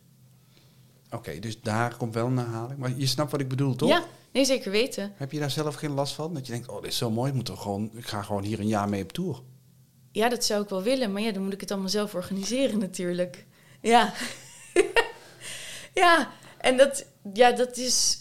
Oké, 1.12 1.40
dus 1.40 1.62
daar 1.62 1.98
komt 1.98 2.14
wel 2.14 2.26
een 2.26 2.38
herhaling. 2.38 2.80
Maar 2.80 2.92
je 2.96 3.06
snapt 3.06 3.32
wat 3.32 3.40
ik 3.40 3.50
bedoel, 3.50 3.76
toch? 3.76 3.90
Ja, 3.90 4.04
nee, 4.32 4.46
zeker 4.46 4.72
weten. 4.72 5.14
Heb 5.16 5.32
je 5.32 5.40
daar 5.40 5.52
zelf 5.52 5.76
geen 5.76 5.92
last 5.92 6.14
van? 6.14 6.34
Dat 6.34 6.46
je 6.46 6.52
denkt, 6.52 6.68
oh, 6.68 6.82
dit 6.82 6.92
is 6.92 6.98
zo 6.98 7.10
mooi, 7.10 7.30
ik, 7.30 7.36
moet 7.36 7.50
er 7.50 7.58
gewoon, 7.58 7.92
ik 7.94 8.08
ga 8.08 8.22
gewoon 8.22 8.44
hier 8.44 8.60
een 8.60 8.68
jaar 8.68 8.90
mee 8.90 9.04
op 9.04 9.12
tour. 9.12 9.42
Ja, 10.12 10.30
dat 10.30 10.46
zou 10.46 10.64
ik 10.64 10.70
wel 10.70 10.82
willen, 10.82 11.12
maar 11.12 11.22
ja, 11.22 11.32
dan 11.32 11.44
moet 11.44 11.54
ik 11.54 11.62
het 11.62 11.72
allemaal 11.72 11.90
zelf 11.90 12.16
organiseren 12.16 12.80
natuurlijk. 12.80 13.46
Ja. 13.82 14.14
ja, 15.94 16.32
en 16.58 16.78
dat, 16.78 17.06
ja, 17.34 17.52
dat 17.52 17.78
is... 17.78 18.20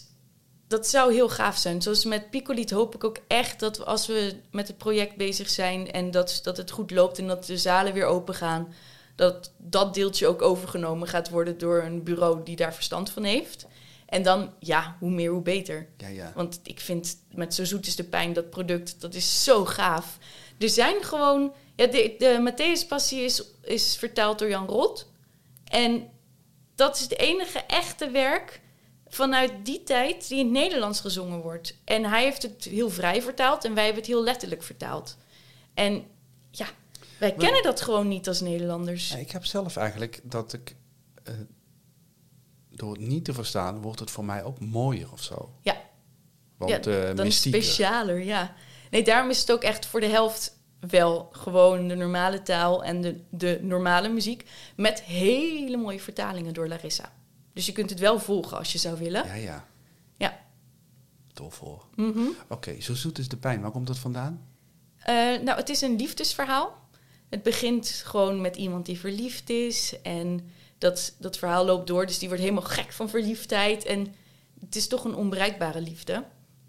Dat 0.67 0.87
zou 0.87 1.13
heel 1.13 1.29
gaaf 1.29 1.57
zijn. 1.57 1.81
Zoals 1.81 2.05
met 2.05 2.29
Picoliet 2.29 2.71
hoop 2.71 2.95
ik 2.95 3.03
ook 3.03 3.17
echt 3.27 3.59
dat 3.59 3.77
we, 3.77 3.85
als 3.85 4.07
we 4.07 4.35
met 4.51 4.67
het 4.67 4.77
project 4.77 5.15
bezig 5.15 5.49
zijn... 5.49 5.91
en 5.91 6.11
dat, 6.11 6.39
dat 6.43 6.57
het 6.57 6.71
goed 6.71 6.91
loopt 6.91 7.17
en 7.17 7.27
dat 7.27 7.45
de 7.45 7.57
zalen 7.57 7.93
weer 7.93 8.05
open 8.05 8.33
gaan... 8.35 8.73
dat 9.21 9.51
dat 9.57 9.93
deeltje 9.93 10.27
ook 10.27 10.41
overgenomen 10.41 11.07
gaat 11.07 11.29
worden 11.29 11.57
door 11.57 11.83
een 11.83 12.03
bureau 12.03 12.43
die 12.43 12.55
daar 12.55 12.73
verstand 12.73 13.09
van 13.09 13.23
heeft. 13.23 13.67
En 14.05 14.23
dan, 14.23 14.53
ja, 14.59 14.95
hoe 14.99 15.09
meer, 15.09 15.31
hoe 15.31 15.41
beter. 15.41 15.87
Ja, 15.97 16.07
ja. 16.07 16.31
Want 16.35 16.59
ik 16.63 16.79
vind 16.79 17.17
met 17.31 17.53
Zo 17.53 17.65
Zoet 17.65 17.87
is 17.87 17.95
de 17.95 18.03
Pijn, 18.03 18.33
dat 18.33 18.49
product, 18.49 19.01
dat 19.01 19.13
is 19.13 19.43
zo 19.43 19.65
gaaf. 19.65 20.17
Er 20.57 20.69
zijn 20.69 21.03
gewoon... 21.03 21.53
Ja, 21.75 21.87
de, 21.87 22.15
de 22.17 22.51
Matthäus 22.51 22.87
Passie 22.87 23.23
is, 23.23 23.43
is 23.63 23.95
vertaald 23.97 24.39
door 24.39 24.49
Jan 24.49 24.67
Rot. 24.67 25.11
En 25.63 26.09
dat 26.75 26.95
is 26.95 27.01
het 27.01 27.17
enige 27.17 27.59
echte 27.59 28.09
werk 28.09 28.61
vanuit 29.07 29.51
die 29.63 29.83
tijd 29.83 30.27
die 30.27 30.39
in 30.39 30.45
het 30.45 30.53
Nederlands 30.53 30.99
gezongen 30.99 31.41
wordt. 31.41 31.77
En 31.83 32.05
hij 32.05 32.23
heeft 32.23 32.41
het 32.41 32.63
heel 32.63 32.89
vrij 32.89 33.21
vertaald 33.21 33.65
en 33.65 33.73
wij 33.73 33.83
hebben 33.83 34.01
het 34.01 34.11
heel 34.11 34.23
letterlijk 34.23 34.63
vertaald. 34.63 35.17
En 35.73 36.05
ja, 36.51 36.67
wij 37.21 37.29
Maar- 37.29 37.45
kennen 37.45 37.63
dat 37.63 37.81
gewoon 37.81 38.07
niet 38.07 38.27
als 38.27 38.41
Nederlanders. 38.41 39.09
Ja, 39.09 39.17
ik 39.17 39.31
heb 39.31 39.45
zelf 39.45 39.75
eigenlijk 39.75 40.19
dat 40.23 40.53
ik, 40.53 40.75
eh, 41.23 41.33
door 42.69 42.91
het 42.91 43.01
niet 43.07 43.25
te 43.25 43.33
verstaan, 43.33 43.81
wordt 43.81 43.99
het 43.99 44.11
voor 44.11 44.25
mij 44.25 44.43
ook 44.43 44.59
mooier 44.59 45.11
of 45.11 45.23
zo. 45.23 45.53
Ja. 45.61 45.77
Want 46.57 46.85
ja, 46.85 47.09
eh 47.09 47.15
dan 47.15 47.25
is 47.25 47.41
specialer, 47.41 48.23
ja. 48.23 48.53
Nee, 48.89 49.03
daarom 49.03 49.29
is 49.29 49.39
het 49.39 49.51
ook 49.51 49.63
echt 49.63 49.85
voor 49.85 49.99
de 49.99 50.07
helft 50.07 50.59
wel 50.79 51.29
gewoon 51.31 51.87
de 51.87 51.95
normale 51.95 52.41
taal 52.41 52.83
en 52.83 53.01
de, 53.01 53.21
de 53.29 53.59
normale 53.61 54.09
muziek. 54.09 54.49
Met 54.75 55.01
hele 55.01 55.77
mooie 55.77 55.99
vertalingen 55.99 56.53
door 56.53 56.67
Larissa. 56.67 57.13
Dus 57.53 57.65
je 57.65 57.71
kunt 57.71 57.89
het 57.89 57.99
wel 57.99 58.19
volgen 58.19 58.57
als 58.57 58.71
je 58.71 58.77
zou 58.77 58.97
willen. 58.97 59.25
Ja, 59.25 59.33
ja. 59.33 59.65
Ja. 60.17 60.39
Tof 61.33 61.59
hoor. 61.59 61.85
Mhm. 61.95 62.19
Oké, 62.49 62.81
zo 62.81 62.93
zoet 62.93 63.17
is 63.17 63.27
de 63.29 63.37
pijn. 63.37 63.61
Waar 63.61 63.71
komt 63.71 63.87
dat 63.87 63.97
vandaan? 63.97 64.45
Eh, 64.97 65.15
nou, 65.15 65.57
het 65.57 65.69
is 65.69 65.81
een 65.81 65.95
liefdesverhaal. 65.95 66.80
Het 67.31 67.43
begint 67.43 68.01
gewoon 68.05 68.41
met 68.41 68.55
iemand 68.55 68.85
die 68.85 68.99
verliefd 68.99 69.49
is. 69.49 69.95
En 70.01 70.51
dat, 70.77 71.13
dat 71.17 71.37
verhaal 71.37 71.65
loopt 71.65 71.87
door. 71.87 72.05
Dus 72.05 72.19
die 72.19 72.27
wordt 72.27 72.43
helemaal 72.43 72.63
gek 72.63 72.91
van 72.91 73.09
verliefdheid. 73.09 73.85
En 73.85 74.15
het 74.59 74.75
is 74.75 74.87
toch 74.87 75.03
een 75.03 75.15
onbereikbare 75.15 75.81
liefde. 75.81 76.23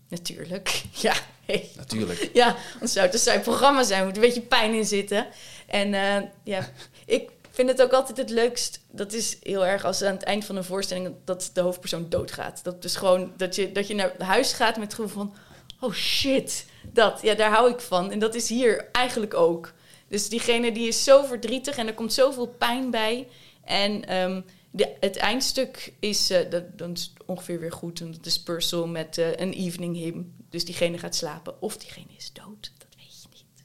Natuurlijk. 0.08 0.82
Ja, 0.92 1.14
hey. 1.44 1.68
Natuurlijk. 1.76 2.30
Ja, 2.42 2.56
anders 2.72 2.92
zou 2.92 3.06
het 3.06 3.14
een 3.14 3.20
saai 3.20 3.40
programma 3.40 3.82
zijn. 3.82 4.00
Er 4.00 4.06
moet 4.06 4.16
een 4.16 4.22
beetje 4.22 4.40
pijn 4.40 4.74
in 4.74 4.84
zitten. 4.84 5.26
En 5.66 5.94
eh, 5.94 6.28
ja, 6.44 6.70
ik 7.06 7.30
vind 7.50 7.68
het 7.68 7.82
ook 7.82 7.92
altijd 7.92 8.18
het 8.18 8.30
leukst. 8.30 8.80
Dat 8.90 9.12
is 9.12 9.36
heel 9.42 9.66
erg 9.66 9.84
als 9.84 10.02
aan 10.02 10.14
het 10.14 10.22
eind 10.22 10.44
van 10.44 10.56
een 10.56 10.64
voorstelling 10.64 11.14
dat 11.24 11.50
de 11.52 11.60
hoofdpersoon 11.60 12.08
doodgaat. 12.08 12.64
Dat 12.64 12.84
is 12.84 12.96
gewoon 12.96 13.32
dat 13.36 13.54
je, 13.54 13.72
dat 13.72 13.86
je 13.86 13.94
naar 13.94 14.12
huis 14.18 14.52
gaat 14.52 14.76
met 14.76 14.84
het 14.84 14.94
gevoel 14.94 15.12
van... 15.12 15.34
Oh 15.80 15.92
shit, 15.92 16.66
dat. 16.82 17.22
Ja, 17.22 17.34
daar 17.34 17.50
hou 17.50 17.70
ik 17.70 17.80
van. 17.80 18.10
En 18.10 18.18
dat 18.18 18.34
is 18.34 18.48
hier 18.48 18.88
eigenlijk 18.92 19.34
ook. 19.34 19.72
Dus 20.12 20.28
diegene 20.28 20.72
die 20.72 20.88
is 20.88 21.04
zo 21.04 21.24
verdrietig 21.24 21.76
en 21.76 21.86
er 21.86 21.94
komt 21.94 22.12
zoveel 22.12 22.48
pijn 22.48 22.90
bij. 22.90 23.28
En 23.64 24.04
ehm, 24.04 24.40
de, 24.70 24.96
het 25.00 25.16
eindstuk 25.16 25.92
is, 26.00 26.30
eh, 26.30 26.50
dat, 26.50 26.78
dan 26.78 26.92
is 26.92 27.12
het 27.14 27.26
ongeveer 27.26 27.60
weer 27.60 27.72
goed. 27.72 28.00
En 28.00 28.12
dat 28.12 28.26
is 28.26 28.42
Purcell 28.42 28.86
met 28.86 29.18
eh, 29.18 29.30
een 29.30 29.52
evening 29.52 29.96
hymn. 29.96 30.34
Dus 30.50 30.64
diegene 30.64 30.98
gaat 30.98 31.14
slapen. 31.14 31.62
Of 31.62 31.76
diegene 31.76 32.12
is 32.16 32.32
dood, 32.32 32.72
dat 32.78 32.88
weet 32.96 33.22
je 33.22 33.28
niet. 33.30 33.64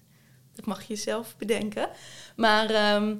Dat 0.56 0.66
mag 0.66 0.84
je 0.84 0.96
zelf 0.96 1.36
bedenken. 1.38 1.90
Maar 2.36 2.70
ehm, 2.70 3.16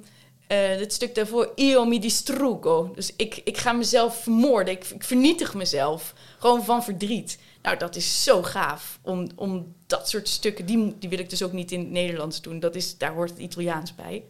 eh, 0.48 0.68
het 0.68 0.92
stuk 0.92 1.14
daarvoor, 1.14 1.52
io 1.54 1.84
mi 1.84 1.98
distruggo. 1.98 2.92
Dus 2.94 3.12
ik, 3.16 3.40
ik 3.44 3.56
ga 3.56 3.72
mezelf 3.72 4.22
vermoorden. 4.22 4.74
Ik, 4.74 4.84
ik 4.84 5.04
vernietig 5.04 5.54
mezelf. 5.54 6.14
Gewoon 6.38 6.64
van 6.64 6.84
verdriet. 6.84 7.38
Nou, 7.62 7.76
dat 7.76 7.96
is 7.96 8.24
zo 8.24 8.42
gaaf. 8.42 8.98
Om, 9.02 9.28
om 9.34 9.74
dat 9.86 10.08
soort 10.08 10.28
stukken, 10.28 10.66
die, 10.66 10.98
die 10.98 11.08
wil 11.08 11.18
ik 11.18 11.30
dus 11.30 11.42
ook 11.42 11.52
niet 11.52 11.72
in 11.72 11.80
het 11.80 11.90
Nederlands 11.90 12.40
doen. 12.40 12.60
Dat 12.60 12.74
is, 12.74 12.98
daar 12.98 13.12
hoort 13.12 13.30
het 13.30 13.38
Italiaans 13.38 13.94
bij. 13.94 14.24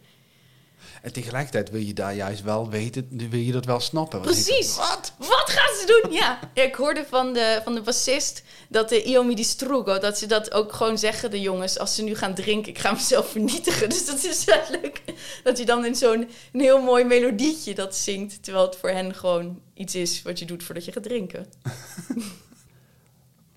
En 1.01 1.13
tegelijkertijd 1.13 1.69
wil 1.69 1.81
je 1.81 1.93
daar 1.93 2.15
juist 2.15 2.41
wel 2.41 2.69
weten, 2.69 3.07
wil 3.29 3.39
je 3.39 3.51
dat 3.51 3.65
wel 3.65 3.79
snappen. 3.79 4.21
Precies. 4.21 4.75
Wat? 4.75 5.13
Wat 5.17 5.49
gaan 5.49 5.75
ze 5.79 6.01
doen? 6.01 6.13
Ja, 6.13 6.39
ik 6.53 6.75
hoorde 6.75 7.05
van 7.09 7.33
de, 7.33 7.61
van 7.63 7.75
de 7.75 7.81
bassist 7.81 8.43
dat 8.69 8.89
de 8.89 9.03
Io 9.03 9.23
mi 9.23 9.35
distruggo, 9.35 9.99
dat 9.99 10.17
ze 10.17 10.25
dat 10.25 10.53
ook 10.53 10.73
gewoon 10.73 10.97
zeggen, 10.97 11.31
de 11.31 11.41
jongens, 11.41 11.79
als 11.79 11.95
ze 11.95 12.03
nu 12.03 12.15
gaan 12.15 12.33
drinken, 12.33 12.71
ik 12.71 12.79
ga 12.79 12.91
mezelf 12.91 13.31
vernietigen. 13.31 13.89
Dus 13.89 14.05
dat 14.05 14.23
is 14.23 14.43
wel 14.43 14.63
leuk. 14.81 15.01
Dat 15.43 15.57
je 15.57 15.65
dan 15.65 15.85
in 15.85 15.95
zo'n 15.95 16.29
heel 16.51 16.81
mooi 16.81 17.03
melodietje 17.03 17.75
dat 17.75 17.95
zingt, 17.95 18.43
terwijl 18.43 18.65
het 18.65 18.75
voor 18.75 18.89
hen 18.89 19.15
gewoon 19.15 19.61
iets 19.73 19.95
is 19.95 20.21
wat 20.21 20.39
je 20.39 20.45
doet 20.45 20.63
voordat 20.63 20.85
je 20.85 20.91
gaat 20.91 21.03
drinken. 21.03 21.45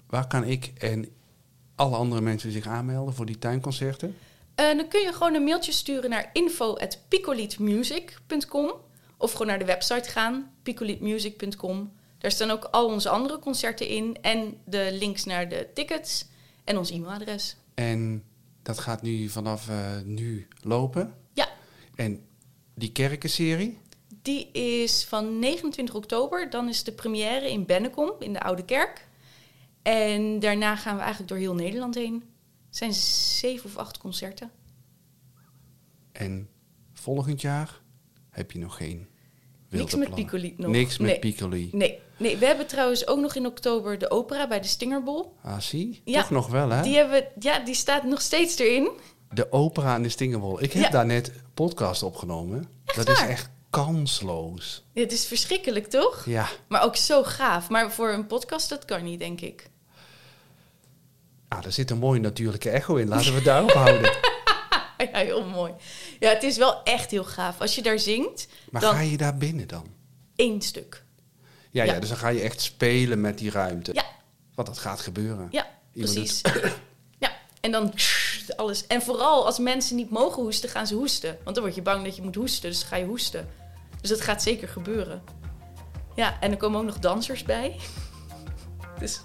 Waar 0.07 0.27
kan 0.27 0.45
ik 0.45 0.73
en 0.79 1.09
alle 1.75 1.97
andere 1.97 2.21
mensen 2.21 2.53
zich 2.53 2.67
aanmelden 2.67 3.15
voor 3.15 3.27
die 3.27 3.39
tuinconcerten? 3.39 4.17
Eh, 4.55 4.77
dan 4.77 4.89
kun 4.89 5.01
je 5.01 5.13
gewoon 5.13 5.35
een 5.35 5.45
mailtje 5.45 5.73
sturen 5.73 6.11
naar 6.11 6.31
info.picolietmusic.com 6.33 8.73
of 9.17 9.33
gewoon 9.33 9.47
naar 9.47 9.59
de 9.59 9.65
website 9.65 10.11
gaan, 10.11 10.51
picolietmusic.com. 10.63 11.93
Daar 12.19 12.31
staan 12.31 12.51
ook 12.51 12.65
al 12.65 12.87
onze 12.87 13.09
andere 13.09 13.39
concerten 13.39 13.89
in 13.89 14.17
en 14.21 14.57
de 14.65 14.89
links 14.93 15.25
naar 15.25 15.49
de 15.49 15.69
tickets 15.75 16.27
en 16.65 16.79
ons 16.79 16.91
e-mailadres. 16.91 17.57
En 17.75 18.25
dat 18.63 18.79
gaat 18.79 19.03
nu 19.03 19.29
vanaf 19.29 19.69
eh, 19.69 20.01
nu 20.05 20.49
lopen. 20.61 21.15
Ja, 21.33 21.49
En 21.95 22.25
die 22.75 22.93
kerkenserie? 22.93 23.81
die 24.23 24.51
is 24.53 25.05
van 25.05 25.39
29 25.39 25.95
oktober. 25.95 26.51
Dan 26.51 26.69
is 26.69 26.85
de 26.85 26.93
première 26.93 27.51
in 27.51 27.67
Bennekom, 27.67 28.13
in 28.19 28.33
de 28.33 28.41
Oude 28.41 28.65
Kerk. 28.65 29.07
En 29.83 30.39
daarna 30.39 30.77
gaan 30.77 30.95
we 30.95 31.01
eigenlijk 31.01 31.31
door 31.31 31.39
heel 31.39 31.55
Nederland 31.55 31.95
heen. 31.95 32.25
Het 32.73 32.81
zijn 32.81 32.93
zeven 33.41 33.65
of 33.71 33.77
acht 33.77 33.99
concerten. 33.99 34.51
En 36.13 36.49
volgend 36.93 37.41
jaar 37.41 37.81
heb 38.31 38.51
je 38.53 38.59
nog 38.59 38.77
geen 38.77 39.07
wilde 39.69 39.97
Niks 39.97 40.09
met. 40.09 40.15
Piccoli 40.15 40.55
nog. 40.57 40.71
Niks 40.71 40.99
met 40.99 41.11
Nee. 41.11 41.19
Piccoli. 41.19 41.69
Nee, 41.73 41.99
nee, 42.17 42.37
we 42.37 42.47
hebben 42.47 42.67
trouwens 42.67 43.07
ook 43.07 43.19
nog 43.21 43.35
in 43.35 43.47
oktober 43.47 43.99
de 43.99 44.11
opera 44.11 44.49
bij 44.49 44.61
de 44.61 44.67
Stingerbol. 44.67 45.37
Ah, 45.43 45.59
zie? 45.59 46.01
Ja. 46.05 46.21
Toch 46.21 46.31
nog 46.31 46.47
wel, 46.49 46.71
hè? 46.71 46.83
Die, 46.83 46.97
hebben, 46.97 47.25
ja, 47.39 47.59
die 47.59 47.75
staat 47.75 48.05
nog 48.05 48.21
steeds 48.21 48.59
erin. 48.59 48.91
De 49.31 49.53
opera 49.53 49.95
en 49.95 50.03
de 50.03 50.09
Stingerbol. 50.09 50.63
Ik 50.63 50.73
heb 50.73 50.83
Ja. 50.83 50.91
daar 50.91 51.07
net 51.07 51.33
podcast 51.55 52.03
opgenomen. 52.03 52.65
dat 52.95 53.07
waar? 53.07 53.15
is 53.17 53.29
echt 53.31 53.51
kansloos. 53.71 54.85
Het 54.95 55.13
is 55.13 55.27
verschrikkelijk, 55.27 55.87
toch? 55.87 56.25
Ja. 56.27 56.49
Maar 56.69 56.83
ook 56.85 56.97
zo 56.97 57.23
gaaf. 57.23 57.69
Maar 57.71 57.93
voor 57.93 58.13
een 58.13 58.27
podcast, 58.27 58.69
dat 58.69 58.85
kan 58.85 59.05
niet, 59.05 59.19
denk 59.19 59.41
ik. 59.41 59.71
Ah, 61.57 61.65
er 61.65 61.73
zit 61.73 61.91
een 61.91 61.99
mooie 61.99 62.21
natuurlijke 62.21 62.71
echo 62.71 62.95
in. 62.97 63.09
Laten 63.09 63.27
we 63.29 63.35
het 63.35 63.45
daarop 63.45 63.71
houden. 63.73 64.11
Ja, 65.13 65.19
heel 65.19 65.45
mooi. 65.45 65.73
Ja, 66.21 66.29
het 66.31 66.43
is 66.43 66.57
wel 66.57 66.83
echt 66.83 67.11
heel 67.11 67.25
gaaf. 67.25 67.61
Als 67.61 67.75
je 67.75 67.83
daar 67.83 67.99
zingt, 67.99 68.47
Maar 68.71 68.81
dan 68.81 68.95
ga 68.95 69.01
je 69.01 69.17
daar 69.17 69.37
binnen 69.37 69.69
dan? 69.69 69.87
één 70.37 70.61
stuk. 70.63 71.05
Ja, 71.71 71.85
ja. 71.85 71.93
Ja. 71.93 72.01
dus 72.01 72.09
dan 72.09 72.19
ga 72.19 72.29
je 72.29 72.41
echt 72.41 72.61
spelen 72.61 73.21
met 73.21 73.39
die 73.39 73.51
ruimte. 73.51 73.95
Ja, 73.95 74.05
Want 74.55 74.69
dat 74.69 74.79
gaat 74.79 75.01
gebeuren. 75.01 75.49
ja 75.51 75.67
Iemand 75.93 76.15
precies. 76.15 76.41
Ja, 77.19 77.33
en 77.61 77.71
dan 77.71 77.93
alles. 78.57 78.87
En 78.87 79.03
vooral 79.03 79.47
als 79.47 79.59
mensen 79.59 79.97
niet 79.97 80.11
mogen 80.11 80.43
hoesten, 80.43 80.69
gaan 80.69 80.87
ze 80.87 80.95
hoesten. 80.95 81.39
Want 81.45 81.55
dan 81.55 81.65
word 81.65 81.77
je 81.77 81.83
bang 81.83 82.05
dat 82.05 82.17
je 82.17 82.23
moet 82.23 82.35
hoesten, 82.35 82.71
dus 82.71 82.83
ga 82.83 82.97
je 82.97 83.05
hoesten. 83.05 83.49
Dus 84.01 84.11
dat 84.11 84.21
gaat 84.21 84.43
zeker 84.43 84.69
gebeuren. 84.69 85.23
Ja, 86.15 86.41
en 86.41 86.51
er 86.51 86.57
komen 86.57 86.81
ook 86.81 86.87
nog 86.87 86.99
dansers 86.99 87.43
bij. 87.43 87.77
Dus 88.99 89.21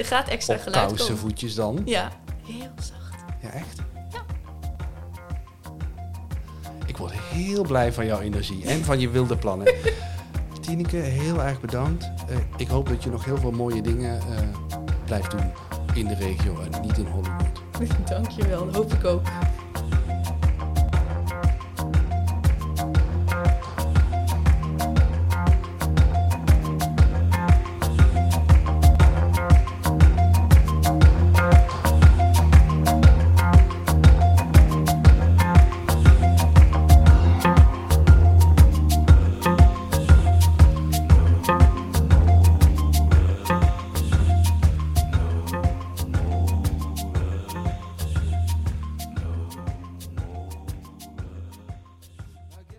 er 0.00 0.06
gaat 0.06 0.28
extra 0.28 0.54
Op 0.54 0.60
geluid 0.60 0.82
komen. 0.82 0.96
kousenvoetjes 0.96 1.54
dan. 1.54 1.82
Ja, 1.84 2.10
heel 2.46 2.70
zacht. 2.76 3.24
Ja, 3.42 3.48
echt? 3.50 3.78
Ja. 4.12 4.20
Ik 6.86 6.96
word 6.96 7.12
heel 7.12 7.62
blij 7.62 7.92
van 7.92 8.06
jouw 8.06 8.20
energie 8.20 8.64
en 8.64 8.84
van 8.84 9.00
je 9.00 9.08
wilde 9.10 9.36
plannen. 9.36 9.74
Tineke, 10.60 10.96
heel 10.96 11.42
erg 11.42 11.60
bedankt. 11.60 12.04
Eh, 12.28 12.36
ik 12.56 12.68
hoop 12.68 12.88
dat 12.88 13.02
je 13.02 13.10
nog 13.10 13.24
heel 13.24 13.36
veel 13.36 13.50
mooie 13.52 13.82
dingen 13.82 14.18
eh, 14.20 14.26
blijft 15.04 15.30
doen 15.30 15.52
in 15.94 16.06
de 16.06 16.14
regio 16.14 16.60
en 16.60 16.80
niet 16.80 16.98
in 16.98 17.06
Hollywood. 17.06 17.60
Dankjewel, 18.08 18.72
hoop 18.72 18.92
ik 18.92 19.04
ook. 19.04 19.22